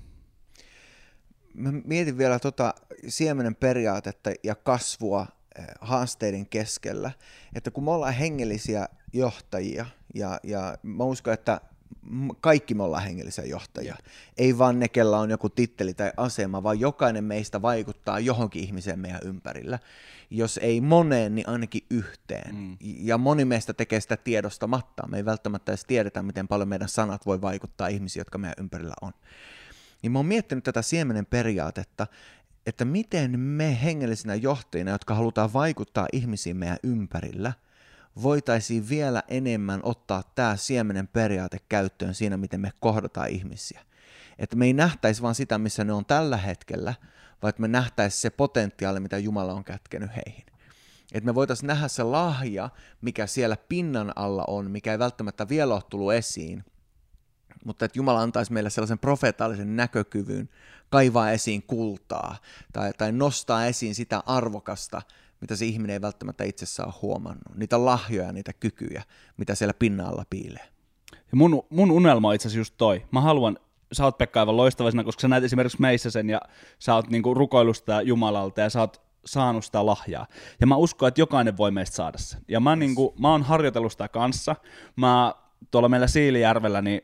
[1.55, 2.75] Mä mietin vielä tota
[3.09, 5.27] siemenen periaatetta ja kasvua
[5.59, 7.11] eh, haasteiden keskellä,
[7.55, 11.61] että kun me ollaan hengellisiä johtajia, ja, ja mä uskon, että
[12.41, 13.97] kaikki me ollaan hengellisiä johtajia.
[14.39, 18.99] Ei vaan ne, kellä on joku titteli tai asema, vaan jokainen meistä vaikuttaa johonkin ihmiseen
[18.99, 19.79] meidän ympärillä
[20.31, 22.55] jos ei moneen, niin ainakin yhteen.
[22.55, 22.77] Mm.
[22.81, 25.07] Ja moni meistä tekee sitä tiedostamatta.
[25.07, 28.95] Me ei välttämättä edes tiedetä, miten paljon meidän sanat voi vaikuttaa ihmisiin, jotka meidän ympärillä
[29.03, 29.13] on.
[30.03, 32.07] Niin mä oon miettinyt tätä siemenen periaatetta,
[32.67, 37.53] että miten me hengellisinä johtajina, jotka halutaan vaikuttaa ihmisiin meidän ympärillä,
[38.23, 43.81] voitaisiin vielä enemmän ottaa tämä siemenen periaate käyttöön siinä, miten me kohdataan ihmisiä.
[44.41, 46.95] Että me ei nähtäisi vaan sitä, missä ne on tällä hetkellä,
[47.43, 50.47] vaan että me nähtäisiin se potentiaali, mitä Jumala on kätkenyt heihin.
[51.13, 55.75] Että me voitaisiin nähdä se lahja, mikä siellä pinnan alla on, mikä ei välttämättä vielä
[55.75, 56.65] ole tullut esiin,
[57.65, 60.49] mutta että Jumala antaisi meille sellaisen profeetallisen näkökyvyn
[60.91, 62.37] kaivaa esiin kultaa
[62.73, 65.03] tai, tai nostaa esiin sitä arvokasta,
[65.41, 67.57] mitä se ihminen ei välttämättä itse saa huomannut.
[67.57, 69.03] Niitä lahjoja, niitä kykyjä,
[69.37, 70.69] mitä siellä pinnan alla piilee.
[71.13, 73.07] Ja mun, mun unelma on itse asiassa just toi.
[73.13, 73.59] Mä haluan
[73.93, 76.41] sä oot Pekka aivan loistava siinä, koska sä näet esimerkiksi meissä sen ja
[76.79, 80.27] sä oot niinku rukoilusta Jumalalta ja sä oot saanut sitä lahjaa.
[80.61, 82.41] Ja mä uskon, että jokainen voi meistä saada sen.
[82.49, 84.57] Ja mä, niinku, mä oon harjoitellut sitä kanssa.
[84.97, 85.35] Mä
[85.71, 87.01] tuolla meillä Siilijärvellä, niin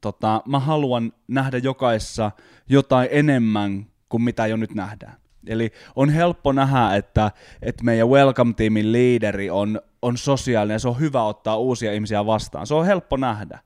[0.00, 2.30] tota, mä haluan nähdä jokaisessa
[2.68, 5.16] jotain enemmän kuin mitä jo nyt nähdään.
[5.48, 7.30] Eli on helppo nähdä, että,
[7.62, 12.26] että meidän Welcome Teamin liideri on, on sosiaalinen ja se on hyvä ottaa uusia ihmisiä
[12.26, 12.66] vastaan.
[12.66, 13.58] Se on helppo nähdä.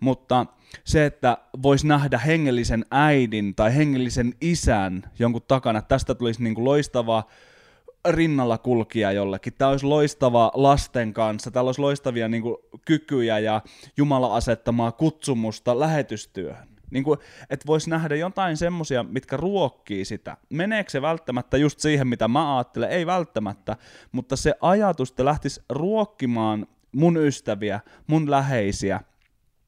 [0.00, 0.46] Mutta
[0.84, 6.64] se, että voisi nähdä hengellisen äidin tai hengellisen isän jonkun takana, tästä tulisi niin kuin
[6.64, 7.24] loistava
[8.08, 9.52] rinnalla kulkija jollekin.
[9.58, 13.62] Tämä olisi loistava lasten kanssa, täällä olisi loistavia niin kuin, kykyjä ja
[13.96, 16.77] Jumala asettamaa kutsumusta lähetystyöhön.
[16.90, 17.18] Niin kuin,
[17.50, 20.36] että voisi nähdä jotain semmoisia, mitkä ruokkii sitä.
[20.50, 22.90] Meneekö se välttämättä just siihen, mitä mä ajattelen?
[22.90, 23.76] Ei välttämättä,
[24.12, 29.00] mutta se ajatus, että lähtisi ruokkimaan mun ystäviä, mun läheisiä,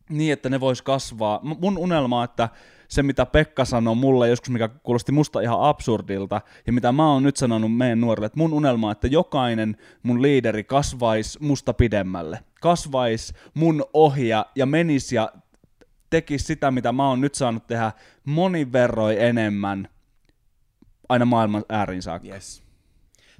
[0.08, 1.40] niin, että ne vois kasvaa.
[1.42, 2.48] Mun unelma on, että
[2.88, 7.22] se, mitä Pekka sanoi mulle joskus, mikä kuulosti musta ihan absurdilta, ja mitä mä oon
[7.22, 12.40] nyt sanonut meidän nuorille, että mun unelma on, että jokainen mun liideri kasvaisi musta pidemmälle.
[12.60, 15.32] Kasvaisi mun ohja ja menisi ja
[16.10, 17.92] tekisi sitä, mitä mä oon nyt saanut tehdä
[18.24, 19.88] monin verroin enemmän
[21.08, 22.28] aina maailman äärin saakka.
[22.28, 22.62] Yes.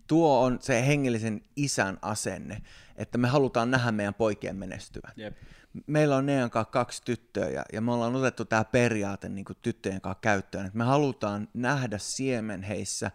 [0.07, 2.63] Tuo on se hengellisen isän asenne,
[2.97, 5.13] että me halutaan nähdä meidän poikien menestyvän.
[5.17, 5.37] Jep.
[5.87, 9.59] Meillä on Nean kanssa kaksi tyttöä ja, ja me ollaan otettu tämä periaate niin kuin
[9.63, 13.11] tyttöjen kanssa käyttöön, että me halutaan nähdä siemen heissä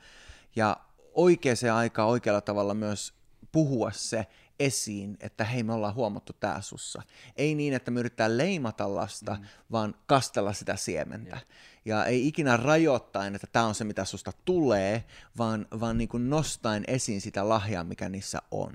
[0.55, 0.77] ja
[1.13, 3.13] oikeaan aikaan oikealla tavalla myös
[3.51, 4.27] puhua se
[4.59, 7.01] esiin, että hei me ollaan huomattu tää sussa.
[7.35, 9.45] Ei niin, että me yritetään leimata lasta, mm.
[9.71, 11.35] vaan kastella sitä siementä.
[11.35, 11.45] Yeah.
[11.85, 15.03] Ja ei ikinä rajoittain, että tämä on se, mitä susta tulee,
[15.37, 18.73] vaan, vaan niin kuin nostaen esiin sitä lahjaa, mikä niissä on.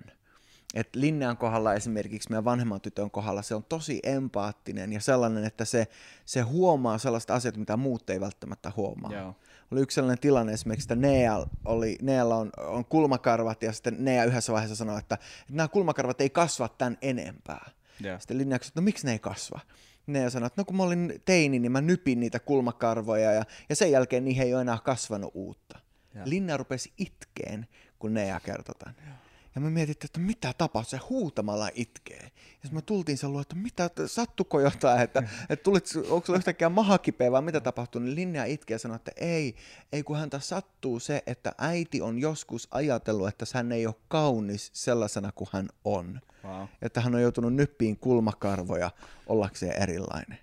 [0.74, 5.64] Et Linnean kohdalla esimerkiksi meidän vanhemman tytön kohdalla se on tosi empaattinen ja sellainen, että
[5.64, 5.88] se,
[6.24, 9.12] se huomaa sellaista asiat, mitä muut ei välttämättä huomaa.
[9.12, 9.34] Yeah
[9.70, 14.24] oli yksi sellainen tilanne esimerkiksi, että Nea oli, Nealla on, on kulmakarvat ja sitten Nea
[14.24, 17.70] yhdessä vaiheessa sanoi, että, että nämä kulmakarvat ei kasva tämän enempää.
[18.04, 18.20] Yeah.
[18.20, 19.60] Sitten Linnea että no miksi ne ei kasva?
[20.06, 23.76] Nea sanoi, että no kun mä olin teini, niin mä nypin niitä kulmakarvoja ja, ja
[23.76, 25.78] sen jälkeen niihin ei ole enää kasvanut uutta.
[26.14, 26.28] Yeah.
[26.28, 27.66] Linnea rupesi itkeen,
[27.98, 28.94] kun Nea kertoi tämän.
[29.06, 29.18] Yeah.
[29.54, 32.30] Ja me mietittiin, että mitä tapahtui, se huutamalla itkee.
[32.64, 36.68] Ja me tultiin sen luo, että mitä, sattuko jotain, että, että tulit, onko sulla yhtäkkiä
[36.68, 39.56] maha kipeä vai mitä tapahtui, niin Linnea itkee ja sanoi, että ei,
[39.92, 44.70] ei kun häntä sattuu se, että äiti on joskus ajatellut, että hän ei ole kaunis
[44.72, 46.20] sellaisena kuin hän on.
[46.44, 46.66] Wow.
[46.82, 48.90] Että hän on joutunut nyppiin kulmakarvoja
[49.26, 50.38] ollakseen erilainen.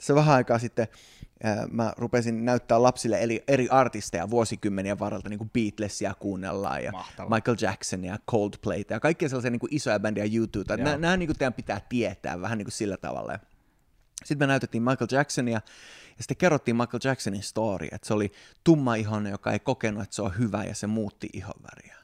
[0.00, 0.88] Tässä vähän aikaa sitten
[1.70, 7.36] mä rupesin näyttää lapsille eri, eri artisteja vuosikymmenien varrelta, niin kuin Beatlesia kuunnellaan ja Mahtavaa.
[7.38, 10.76] Michael Jacksonia ja Coldplayta ja kaikkia sellaisia niin kuin isoja bändejä YouTubea.
[10.76, 13.38] Nämä, nämä niin kuin teidän pitää tietää vähän niin kuin sillä tavalla.
[14.24, 15.60] Sitten me näytettiin Michael Jacksonia
[16.16, 18.32] ja sitten kerrottiin Michael Jacksonin story, että se oli
[18.64, 21.96] tumma ihon, joka ei kokenut, että se on hyvä ja se muutti ihonväriä.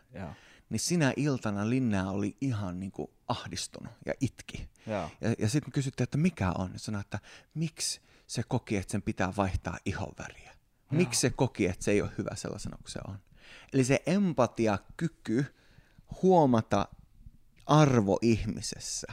[0.70, 4.68] Niin sinä iltana Linnea oli ihan niin kuin ahdistunut ja itki.
[4.86, 6.70] Ja, ja sitten kysyttiin, että mikä on.
[6.72, 7.18] Ja sanoi, että
[7.54, 10.52] miksi se koki, että sen pitää vaihtaa ihonväriä?
[10.90, 13.18] Miksi se koki, että se ei ole hyvä sellaisena kuin se on?
[13.72, 15.54] Eli se empatia-kyky
[16.22, 16.88] huomata
[17.66, 19.06] arvo ihmisessä,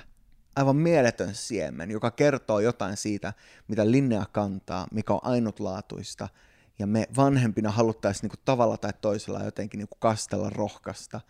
[0.55, 3.33] aivan mieletön siemen, joka kertoo jotain siitä,
[3.67, 6.29] mitä Linnea kantaa, mikä on ainutlaatuista,
[6.79, 11.21] ja me vanhempina haluttaisiin niinku tavalla tai toisella jotenkin niinku kastella rohkasta,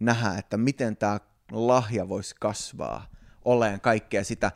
[0.00, 1.20] nähdä, että miten tämä
[1.52, 3.06] lahja voisi kasvaa
[3.46, 4.52] oleen kaikkea sitä,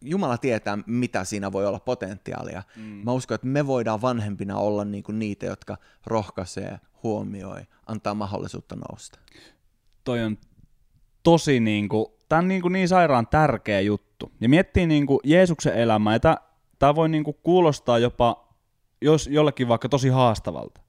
[0.00, 2.62] Jumala tietää, mitä siinä voi olla potentiaalia.
[2.76, 2.82] Mm.
[2.82, 9.18] Mä uskon, että me voidaan vanhempina olla niinku niitä, jotka rohkaisee, huomioi, antaa mahdollisuutta nousta.
[10.04, 10.38] Toi on
[11.22, 14.32] tosi niinku, tää on niinku niin sairaan tärkeä juttu.
[14.40, 16.36] Ja miettii niinku Jeesuksen elämää, ja
[16.78, 18.44] tämä voi niinku kuulostaa jopa
[19.00, 20.80] jos jollekin vaikka tosi haastavalta.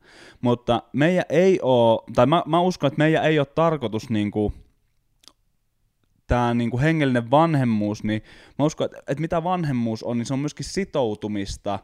[0.41, 4.53] Mutta meidän ei ole, tai mä, mä uskon, että meidän ei ole tarkoitus niinku,
[6.27, 8.21] tämä niinku hengellinen vanhemmuus, niin
[8.59, 11.79] mä uskon, että, että mitä vanhemmuus on, niin se on myöskin sitoutumista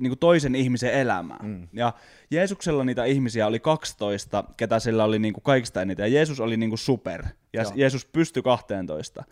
[0.00, 1.46] niin kuin toisen ihmisen elämään.
[1.46, 1.68] Mm.
[1.72, 1.92] Ja
[2.30, 6.02] Jeesuksella niitä ihmisiä oli 12, ketä sillä oli niin kuin kaikista eniten.
[6.02, 7.24] Ja Jeesus oli niin kuin super.
[7.52, 7.72] Ja Joo.
[7.74, 9.24] Jeesus pystyi 12.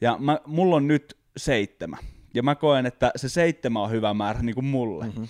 [0.00, 2.00] Ja mä, mulla on nyt seitsemän.
[2.34, 5.04] Ja mä koen, että se seitsemän on hyvä määrä niin kuin mulle.
[5.04, 5.28] Mm-hmm.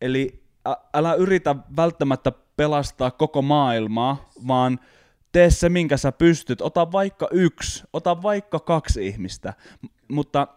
[0.00, 4.78] Eli ä, älä yritä välttämättä pelastaa koko maailmaa, vaan–
[5.34, 6.60] tee se, minkä sä pystyt.
[6.60, 9.54] Ota vaikka yksi, ota vaikka kaksi ihmistä,
[10.08, 10.48] mutta,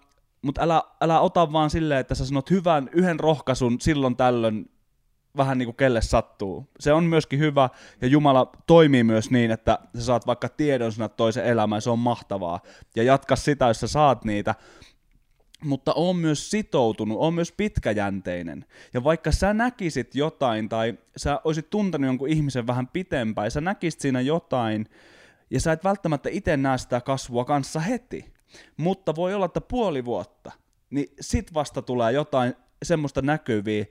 [0.42, 4.72] mutta älä, älä ota vaan silleen, että sä sanot hyvän yhden rohkaisun silloin tällöin
[5.38, 6.70] vähän niin kuin kelle sattuu.
[6.80, 7.70] Se on myöskin hyvä,
[8.02, 12.00] ja Jumala toimii myös niin, että sä saat vaikka tiedon sinä toisen elämään, se on
[12.00, 12.60] mahtavaa.
[12.96, 14.56] Ja jatka sitä, jos sä saat niitä.
[15.63, 18.65] Mutta on myös sitoutunut, on myös pitkäjänteinen.
[18.93, 24.02] Ja vaikka sä näkisit jotain tai sä olisit tuntenut jonkun ihmisen vähän pitempään sä näkisit
[24.02, 24.86] siinä jotain,
[25.50, 28.26] ja sä et välttämättä itse näe sitä kasvua kanssa heti,
[28.78, 30.52] mutta voi olla, että puoli vuotta,
[30.89, 33.86] niin sit vasta tulee jotain semmoista näkyviä,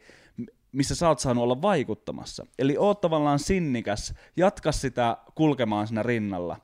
[0.72, 2.46] missä sä oot saanut olla vaikuttamassa.
[2.58, 6.56] Eli oot tavallaan sinnikäs, jatka sitä kulkemaan siinä rinnalla.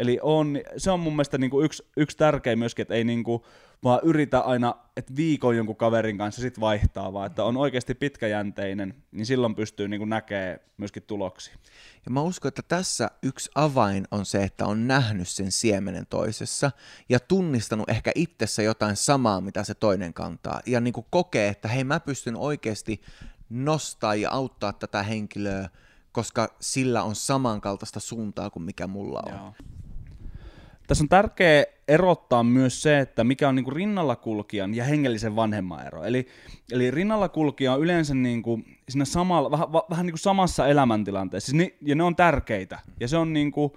[0.00, 3.44] Eli on, se on mun mielestä niinku yksi, yksi tärkeä myöskin, että ei niinku
[3.84, 8.94] vaan yritä aina, että viikon jonkun kaverin kanssa sit vaihtaa, vaan että on oikeasti pitkäjänteinen,
[9.12, 11.54] niin silloin pystyy niinku näkee myöskin tuloksia.
[12.04, 16.70] Ja mä uskon, että tässä yksi avain on se, että on nähnyt sen siemenen toisessa
[17.08, 20.60] ja tunnistanut ehkä itsessä jotain samaa, mitä se toinen kantaa.
[20.66, 23.00] Ja niin kuin kokee, että hei mä pystyn oikeasti
[23.50, 25.68] nostaa ja auttaa tätä henkilöä,
[26.12, 29.32] koska sillä on samankaltaista suuntaa kuin mikä mulla on.
[29.32, 29.54] Joo.
[30.90, 35.86] Tässä on tärkeää erottaa myös se, että mikä on niinku rinnalla kulkijan ja hengellisen vanhemman
[35.86, 36.04] ero.
[36.04, 36.26] Eli,
[36.72, 41.94] eli rinnalla kulkija on yleensä niinku siinä samalla, vähän, vähän niinku samassa elämäntilanteessa, siis ja
[41.94, 42.78] ne on tärkeitä.
[43.00, 43.76] Ja se on niinku,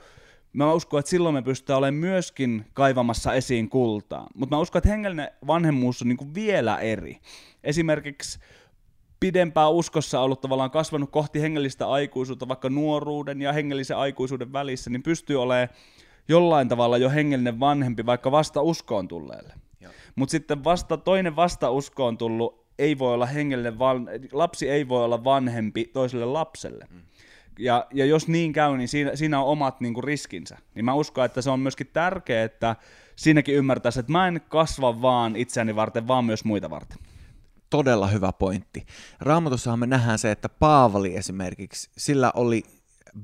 [0.53, 4.27] mä uskon, että silloin me pystytään olemaan myöskin kaivamassa esiin kultaa.
[4.35, 7.17] Mutta mä uskon, että hengellinen vanhemmuus on niinku vielä eri.
[7.63, 8.39] Esimerkiksi
[9.19, 15.03] pidempään uskossa ollut tavallaan kasvanut kohti hengellistä aikuisuutta, vaikka nuoruuden ja hengellisen aikuisuuden välissä, niin
[15.03, 15.69] pystyy olemaan
[16.27, 19.53] jollain tavalla jo hengellinen vanhempi, vaikka vasta uskoon tulleelle.
[20.15, 25.03] Mutta sitten vasta toinen vasta uskoon tullut ei voi olla hengellinen, van, lapsi ei voi
[25.03, 26.87] olla vanhempi toiselle lapselle.
[26.89, 27.01] Mm.
[27.59, 30.57] Ja, ja jos niin käy, niin siinä, siinä on omat niin kuin, riskinsä.
[30.75, 32.75] Niin mä uskon, että se on myöskin tärkeää, että
[33.15, 36.97] siinäkin ymmärtäisi, että mä en kasva vaan itseäni varten, vaan myös muita varten
[37.69, 38.85] todella hyvä pointti.
[39.19, 42.63] Raamatussahan me nähdään se, että Paavali esimerkiksi, sillä oli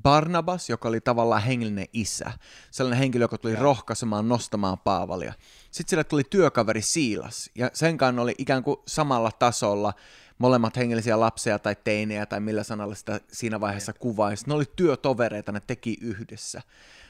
[0.02, 2.32] Barnabas, joka oli tavallaan hengellinen isä.
[2.70, 5.32] Sellainen henkilö, joka tuli rohkaisemaan, nostamaan Paavalia.
[5.70, 9.92] Sitten sillä tuli työkaveri Siilas, ja sen kanssa oli ikään kuin samalla tasolla
[10.38, 14.44] molemmat hengellisiä lapsia tai teinejä, tai millä sanalla sitä siinä vaiheessa kuvaisi.
[14.46, 16.62] Ne oli työtovereita, ne teki yhdessä.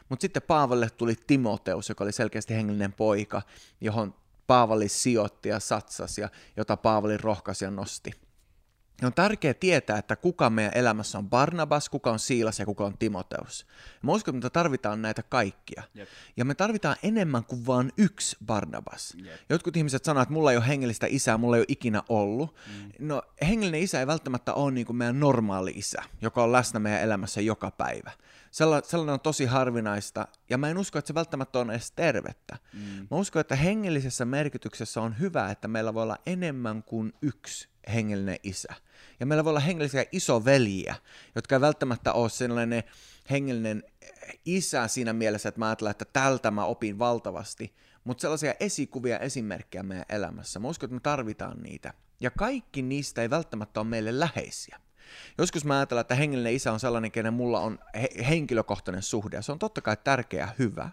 [0.08, 3.42] Mutta sitten Paavalle tuli Timoteus, joka oli selkeästi hengellinen poika,
[3.80, 4.14] johon
[4.46, 8.12] Paavali sijoitti ja satsasi ja jota Paavali rohkaisi ja nosti.
[9.00, 12.84] Ja on tärkeää tietää, että kuka meidän elämässä on Barnabas, kuka on Siilas ja kuka
[12.84, 13.66] on Timoteus.
[14.02, 15.82] Mä uskon, että me tarvitaan näitä kaikkia.
[15.94, 16.08] Jep.
[16.36, 19.14] Ja me tarvitaan enemmän kuin vain yksi Barnabas.
[19.24, 19.40] Jep.
[19.48, 22.54] Jotkut ihmiset sanoo, että mulla ei ole hengellistä isää, mulla ei ole ikinä ollut.
[22.66, 23.06] Mm.
[23.08, 27.02] No hengellinen isä ei välttämättä ole niin kuin meidän normaali isä, joka on läsnä meidän
[27.02, 28.10] elämässä joka päivä.
[28.50, 32.56] Sellainen on tosi harvinaista, ja mä en usko, että se välttämättä on edes tervettä.
[32.72, 33.06] Mm.
[33.10, 38.38] Mä uskon, että hengellisessä merkityksessä on hyvä, että meillä voi olla enemmän kuin yksi hengellinen
[38.42, 38.74] isä.
[39.20, 40.94] Ja meillä voi olla hengellisiä isoveliä,
[41.34, 42.82] jotka ei välttämättä ole sellainen
[43.30, 43.82] hengellinen
[44.44, 49.82] isä siinä mielessä, että mä ajattelen, että tältä mä opin valtavasti, mutta sellaisia esikuvia, esimerkkejä
[49.82, 50.58] meidän elämässä.
[50.58, 51.94] Mä uskon, että me tarvitaan niitä.
[52.20, 54.80] Ja kaikki niistä ei välttämättä ole meille läheisiä.
[55.38, 59.42] Joskus mä ajattelen, että hengellinen isä on sellainen, kenen mulla on he- henkilökohtainen suhde, ja
[59.42, 60.90] se on totta kai tärkeä hyvä.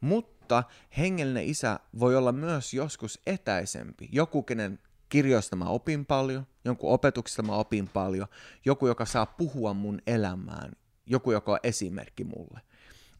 [0.00, 0.64] Mutta
[0.98, 4.08] hengellinen isä voi olla myös joskus etäisempi.
[4.12, 8.26] Joku, kenen kirjoista mä opin paljon, jonkun opetuksesta mä opin paljon,
[8.64, 10.72] joku, joka saa puhua mun elämään,
[11.06, 12.60] joku, joka on esimerkki mulle.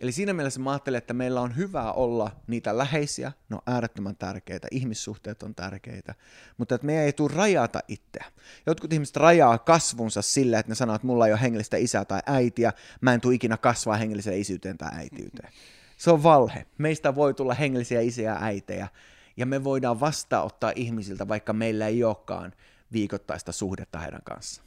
[0.01, 4.16] Eli siinä mielessä mä ajattelen, että meillä on hyvä olla niitä läheisiä, ne on äärettömän
[4.16, 6.14] tärkeitä, ihmissuhteet on tärkeitä,
[6.59, 8.25] mutta että meidän ei tule rajata itseä.
[8.66, 12.20] Jotkut ihmiset rajaa kasvunsa sillä, että ne sanoo, että mulla ei ole hengellistä isää tai
[12.27, 15.53] äitiä, mä en tule ikinä kasvaa hengelliseen isyyteen tai äitiyteen.
[15.96, 16.66] Se on valhe.
[16.79, 18.88] Meistä voi tulla hengellisiä isiä ja äitejä,
[19.37, 22.53] ja me voidaan vastaanottaa ihmisiltä, vaikka meillä ei olekaan
[22.92, 24.62] viikoittaista suhdetta heidän kanssa.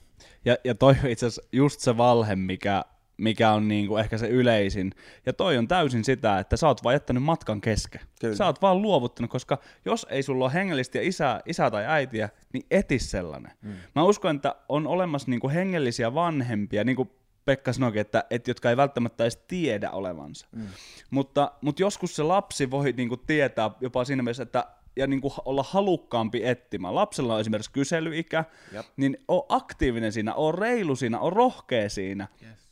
[0.46, 2.86] Ja, ja toi on itse asiassa just se valhe, mikä,
[3.18, 4.92] mikä on niinku ehkä se yleisin.
[5.26, 8.02] Ja toi on täysin sitä, että sä oot vaan jättänyt matkan kesken.
[8.22, 8.36] Kyllä.
[8.36, 12.66] Sä oot vaan luovuttanut, koska jos ei sulla ole hengellistä isää, isää tai äitiä, niin
[12.72, 13.52] etis sellainen.
[13.62, 13.74] Mm.
[13.96, 17.10] Mä uskon, että on olemassa niinku hengellisiä vanhempia, niin kuin
[17.46, 20.48] Pekka sanoikin, että, että jotka ei välttämättä edes tiedä olevansa.
[20.52, 20.68] Mm.
[21.12, 25.22] Mutta, mutta joskus se lapsi voi niin kuin, tietää jopa siinä mielessä, että ja niin
[25.22, 26.96] kuin olla halukkaampi etsimään.
[26.96, 28.86] Lapsella on esimerkiksi kyselyikä, Jep.
[28.98, 32.28] niin on aktiivinen siinä, on reilu siinä, on rohkea siinä.
[32.42, 32.70] Yes.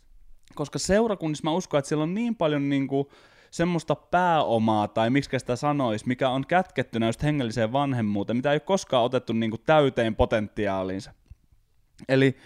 [0.56, 3.08] Koska seurakunnissa mä uskon, että siellä on niin paljon niin kuin,
[3.52, 8.60] semmoista pääomaa, tai miksi sitä sanoisi, mikä on kätkettynä just hengelliseen vanhemmuuteen, mitä ei ole
[8.60, 11.14] koskaan otettu niin kuin, täyteen potentiaaliinsa.
[12.10, 12.38] Eli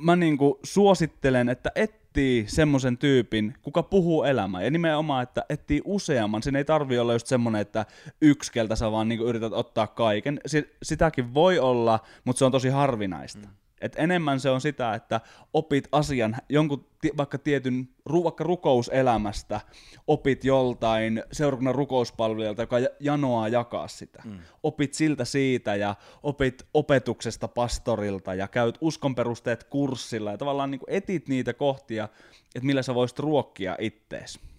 [0.00, 4.62] mä niinku suosittelen, että etsii semmoisen tyypin, kuka puhuu elämää.
[4.62, 6.42] Ja nimenomaan, että etsii useamman.
[6.42, 7.86] Siinä ei tarvi olla just semmoinen, että
[8.22, 10.40] yksi keltä sä vaan niinku yrität ottaa kaiken.
[10.46, 13.48] S- sitäkin voi olla, mutta se on tosi harvinaista.
[13.48, 13.54] Mm.
[13.80, 15.20] Et enemmän se on sitä, että
[15.52, 17.88] opit asian, jonkun vaikka tietyn,
[18.24, 19.60] vaikka rukouselämästä,
[20.06, 24.22] opit joltain seurakunnan rukouspalvelijalta, joka janoaa jakaa sitä.
[24.24, 24.38] Mm.
[24.62, 31.28] Opit siltä siitä ja opit opetuksesta pastorilta ja käyt uskonperusteet kurssilla ja tavallaan niin etit
[31.28, 32.08] niitä kohtia,
[32.54, 34.49] että millä sä voisit ruokkia ittees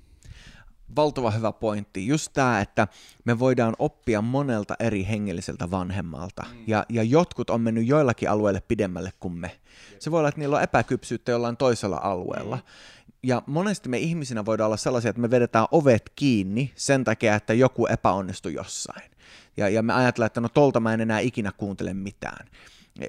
[0.96, 2.08] valtava hyvä pointti.
[2.08, 2.88] Just tämä, että
[3.26, 6.46] me voidaan oppia monelta eri hengelliseltä vanhemmalta.
[6.52, 6.64] Mm.
[6.68, 9.52] Ja, ja jotkut on mennyt joillakin alueille pidemmälle kuin me.
[10.00, 12.56] Se voi olla, että niillä on epäkypsyyttä jollain toisella alueella.
[12.56, 12.62] Mm.
[13.24, 17.54] Ja monesti me ihmisinä voidaan olla sellaisia, että me vedetään ovet kiinni sen takia, että
[17.54, 19.12] joku epäonnistui jossain.
[19.58, 22.48] Ja, ja me ajatellaan, että no tolta mä en enää ikinä kuuntele mitään.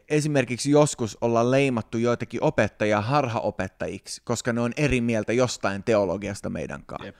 [0.08, 6.82] Esimerkiksi joskus ollaan leimattu joitakin opettajia harhaopettajiksi, koska ne on eri mieltä jostain teologiasta meidän
[6.86, 7.04] kanssa.
[7.04, 7.16] Yep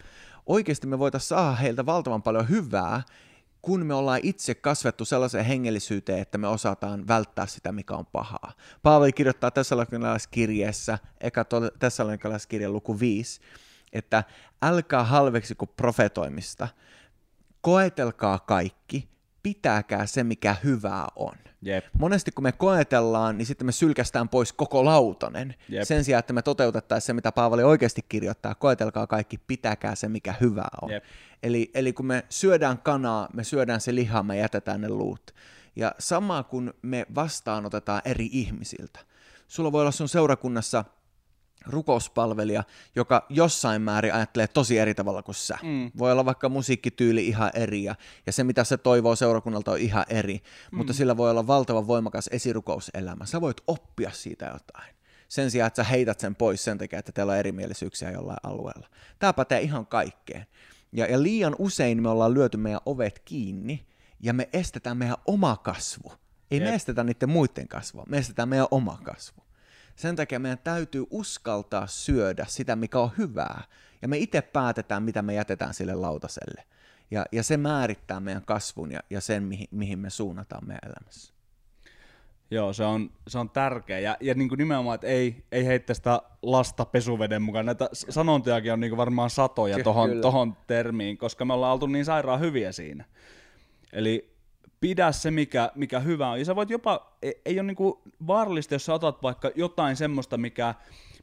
[0.47, 3.03] oikeasti me voitaisiin saada heiltä valtavan paljon hyvää,
[3.63, 8.53] kun me ollaan itse kasvettu sellaiseen hengellisyyteen, että me osataan välttää sitä, mikä on pahaa.
[8.83, 11.45] Paavali kirjoittaa Tessalonikalaiskirjeessä, eka
[11.79, 13.41] Tessalonikalaiskirjan luku 5,
[13.93, 14.25] että
[14.63, 16.69] älkää halveksiko profetoimista,
[17.61, 19.12] koetelkaa kaikki,
[19.43, 21.35] pitäkää se, mikä hyvää on.
[21.63, 21.85] Jep.
[21.99, 25.55] Monesti kun me koetellaan, niin sitten me sylkästään pois koko lautanen.
[25.69, 25.85] Jep.
[25.85, 30.35] Sen sijaan, että me toteutettaisiin se, mitä Paavali oikeasti kirjoittaa, koetelkaa kaikki, pitäkää se, mikä
[30.41, 30.91] hyvää on.
[30.91, 31.05] Jep.
[31.43, 35.35] Eli, eli kun me syödään kanaa, me syödään se liha, me jätetään ne luut.
[35.77, 39.01] Ja sama kun me vastaanotetaan eri ihmisiltä.
[39.49, 40.85] Sulla voi olla sun seurakunnassa–
[41.67, 42.65] rukouspalvelija,
[42.97, 45.59] joka jossain määrin ajattelee tosi eri tavalla kuin sä.
[45.63, 45.91] Mm.
[45.99, 47.95] Voi olla vaikka musiikkityyli ihan eri ja,
[48.27, 50.77] ja se, mitä se toivoo seurakunnalta, on ihan eri, mm.
[50.77, 53.27] mutta sillä voi olla valtavan voimakas esirukouselämä.
[53.27, 54.95] Sä voit oppia siitä jotain.
[55.29, 58.89] Sen sijaan, että sä heität sen pois sen takia, että teillä on erimielisyyksiä jollain alueella.
[59.19, 60.47] Tämä pätee ihan kaikkeen.
[60.93, 63.87] Ja, ja liian usein me ollaan lyöty meidän ovet kiinni
[64.21, 66.13] ja me estetään meidän oma kasvu.
[66.51, 66.69] Ei yep.
[66.69, 69.43] me estetä niiden muiden kasvua, me estetään meidän oma kasvu.
[69.97, 73.63] Sen takia meidän täytyy uskaltaa syödä sitä, mikä on hyvää.
[74.03, 76.65] Ja me itse päätetään, mitä me jätetään sille lautaselle.
[77.11, 81.33] Ja, ja se määrittää meidän kasvun ja, ja sen, mihin, mihin me suunnataan meidän elämässä.
[82.51, 83.99] Joo, se on, se on tärkeä.
[83.99, 87.67] Ja, ja niin kuin nimenomaan, että ei, ei heittää sitä lasta pesuveden mukaan.
[87.67, 92.05] Näitä sanontojakin on niin kuin varmaan satoja tohon, tohon termiin, koska me ollaan oltu niin
[92.05, 93.05] sairaan hyviä siinä.
[93.93, 94.32] Eli
[94.81, 96.39] pidä se, mikä, mikä hyvä on.
[96.39, 100.39] Ja sä voit jopa, ei, ei ole niinku vaarallista, jos sä otat vaikka jotain semmoista,
[100.39, 100.75] mikä,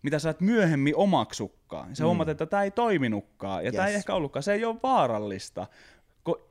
[0.02, 1.95] mitä sä et myöhemmin omaksukkaan.
[1.95, 2.06] Sä mm.
[2.06, 3.75] huomaat, että tämä ei toiminutkaan, ja yes.
[3.75, 4.43] tämä ei ehkä ollutkaan.
[4.43, 5.67] Se ei ole vaarallista,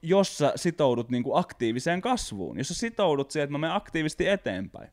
[0.02, 2.58] jos sä sitoudut niinku aktiiviseen kasvuun.
[2.58, 4.90] Jos sä sitoudut siihen, että mä menen aktiivisesti eteenpäin.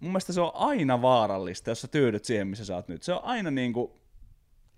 [0.00, 3.02] Mun mielestä se on aina vaarallista, jos sä tyydyt siihen, missä sä oot nyt.
[3.02, 4.00] Se on aina niinku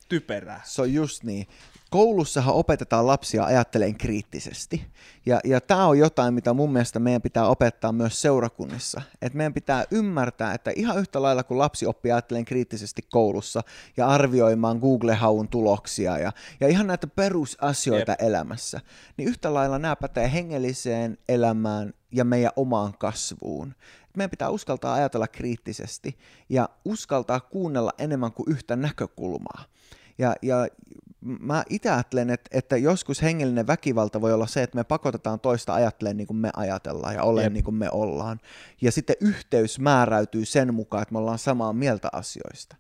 [0.08, 0.60] typerää.
[0.64, 1.46] Se on just niin
[1.90, 4.86] koulussahan opetetaan lapsia ajatteleen kriittisesti.
[5.26, 9.02] Ja, ja tämä on jotain, mitä mun mielestä meidän pitää opettaa myös seurakunnissa.
[9.22, 13.62] Et meidän pitää ymmärtää, että ihan yhtä lailla kuin lapsi oppii ajatteleen kriittisesti koulussa
[13.96, 18.20] ja arvioimaan Google-haun tuloksia ja, ja ihan näitä perusasioita Jep.
[18.22, 18.80] elämässä,
[19.16, 23.74] niin yhtä lailla nämä pätee hengelliseen elämään ja meidän omaan kasvuun.
[24.16, 29.64] Meidän pitää uskaltaa ajatella kriittisesti ja uskaltaa kuunnella enemmän kuin yhtä näkökulmaa.
[30.18, 30.68] Ja, ja
[31.20, 35.74] mä itse ajattelen, että, että joskus hengellinen väkivalta voi olla se, että me pakotetaan toista
[35.74, 38.40] ajattelemaan niin kuin me ajatellaan ja olemaan niin kuin me ollaan.
[38.80, 42.76] Ja sitten yhteys määräytyy sen mukaan, että me ollaan samaa mieltä asioista.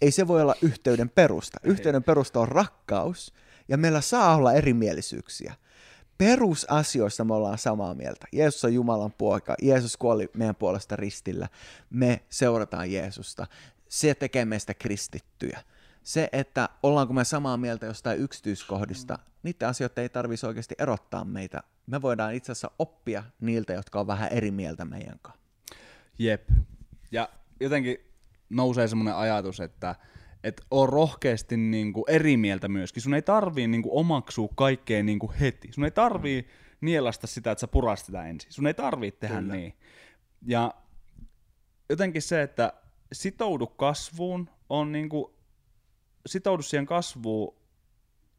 [0.00, 1.60] Ei se voi olla yhteyden perusta.
[1.62, 3.34] Yhteyden perusta on rakkaus,
[3.68, 5.54] ja meillä saa olla erimielisyyksiä.
[6.18, 8.26] Perusasioista me ollaan samaa mieltä.
[8.32, 9.54] Jeesus on Jumalan poika.
[9.62, 11.48] Jeesus kuoli meidän puolesta ristillä.
[11.90, 13.46] Me seurataan Jeesusta.
[13.88, 15.60] Se tekee meistä kristittyjä
[16.04, 19.22] se, että ollaanko me samaa mieltä jostain yksityiskohdista, mm.
[19.42, 21.62] niiden asioita ei tarvitsisi oikeasti erottaa meitä.
[21.86, 25.42] Me voidaan itse asiassa oppia niiltä, jotka on vähän eri mieltä meidän kanssa.
[26.18, 26.48] Jep.
[27.12, 27.28] Ja
[27.60, 27.98] jotenkin
[28.50, 29.94] nousee semmoinen ajatus, että
[30.44, 33.02] et on rohkeasti niinku eri mieltä myöskin.
[33.02, 35.72] Sun ei tarvii niinku omaksua kaikkea niinku heti.
[35.72, 36.48] Sun ei tarvii mm.
[36.80, 38.52] nielasta sitä, että sä purast sitä ensin.
[38.52, 39.54] Sun ei tarvii tehdä Kyllä.
[39.54, 39.74] niin.
[40.46, 40.74] Ja
[41.90, 42.72] jotenkin se, että
[43.12, 45.34] sitoudu kasvuun on niinku
[46.26, 47.54] sitoudu siihen kasvuun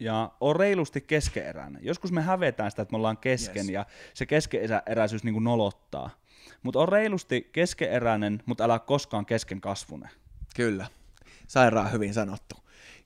[0.00, 1.84] ja on reilusti keskeeräinen.
[1.84, 3.70] Joskus me hävetään sitä, että me ollaan kesken yes.
[3.70, 6.10] ja se keskeeräisyys niin kuin nolottaa.
[6.62, 10.08] Mutta on reilusti keskeeräinen, mutta älä koskaan kesken kasvune.
[10.56, 10.86] Kyllä,
[11.46, 12.56] sairaan hyvin sanottu.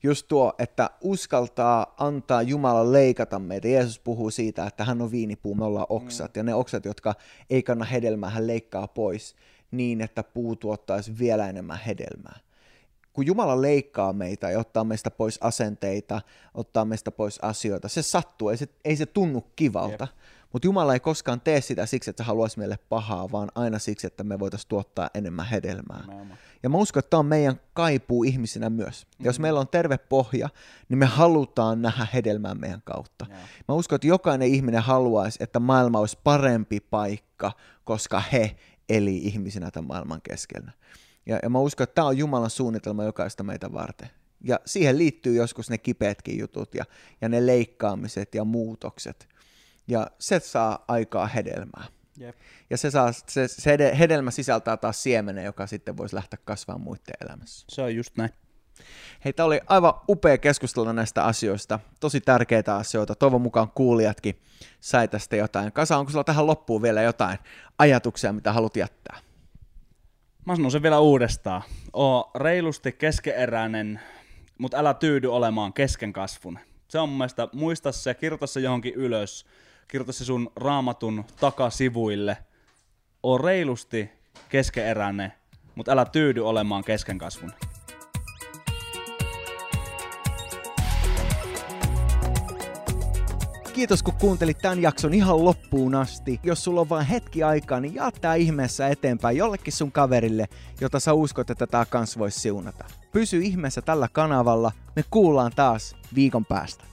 [0.03, 3.67] Just tuo, että uskaltaa antaa Jumalan leikata meitä.
[3.67, 6.35] Jeesus puhuu siitä, että hän on viinipuu, me ollaan oksat.
[6.35, 6.39] Mm.
[6.39, 7.15] Ja ne oksat, jotka
[7.49, 9.35] ei kanna hedelmää, hän leikkaa pois
[9.71, 12.39] niin, että puu tuottaisi vielä enemmän hedelmää
[13.13, 16.21] kun Jumala leikkaa meitä ja ottaa meistä pois asenteita,
[16.53, 20.07] ottaa meistä pois asioita, se sattuu, ei se, ei se tunnu kivalta,
[20.53, 24.07] Mutta Jumala ei koskaan tee sitä siksi, että se haluaisi meille pahaa, vaan aina siksi,
[24.07, 26.03] että me voitaisiin tuottaa enemmän hedelmää.
[26.63, 29.05] Ja mä uskon, että tämä on meidän kaipuu ihmisinä myös.
[29.05, 29.25] Mm-hmm.
[29.25, 30.49] Jos meillä on terve pohja,
[30.89, 33.25] niin me halutaan nähdä hedelmää meidän kautta.
[33.29, 33.41] Yeah.
[33.67, 37.51] Mä uskon, että jokainen ihminen haluaisi, että maailma olisi parempi paikka,
[37.83, 38.55] koska he
[38.89, 40.71] eli ihmisinä tämän maailman keskellä.
[41.25, 44.09] Ja, ja mä uskon, että tämä on Jumalan suunnitelma jokaista meitä varten.
[44.43, 46.85] Ja siihen liittyy joskus ne kipeätkin jutut ja,
[47.21, 49.27] ja ne leikkaamiset ja muutokset.
[49.87, 51.85] Ja se saa aikaa hedelmää.
[52.21, 52.35] Yep.
[52.69, 57.15] Ja se, saa, se, se hedelmä sisältää taas siemenen, joka sitten voisi lähteä kasvamaan muiden
[57.21, 57.65] elämässä.
[57.69, 58.29] Se on just näin.
[59.25, 61.79] Hei, tämä oli aivan upea keskustella näistä asioista.
[61.99, 63.15] Tosi tärkeitä asioita.
[63.15, 64.41] Toivon mukaan kuulijatkin
[64.79, 65.71] sai tästä jotain.
[65.71, 67.37] Kasa, onko sulla tähän loppuun vielä jotain
[67.79, 69.17] ajatuksia, mitä haluat jättää?
[70.45, 71.61] Mä sanon sen vielä uudestaan.
[71.93, 73.99] Oo reilusti keskeeräinen,
[74.57, 76.59] mutta älä tyydy olemaan kesken kasvun.
[76.87, 79.45] Se on mun mielestä, muista se, kirjoita se johonkin ylös,
[79.87, 82.37] kirjoita se sun raamatun takasivuille.
[83.23, 84.09] Oo reilusti
[84.49, 85.33] keskeeräinen,
[85.75, 87.17] mutta älä tyydy olemaan kesken
[93.81, 96.39] Kiitos kun kuuntelit tämän jakson ihan loppuun asti.
[96.43, 100.47] Jos sulla on vain hetki aikaa, niin jaa tää ihmeessä eteenpäin jollekin sun kaverille,
[100.81, 102.85] jota sä uskot, että tää kans voisi siunata.
[103.11, 104.71] Pysy ihmeessä tällä kanavalla.
[104.95, 106.90] Me kuullaan taas viikon päästä.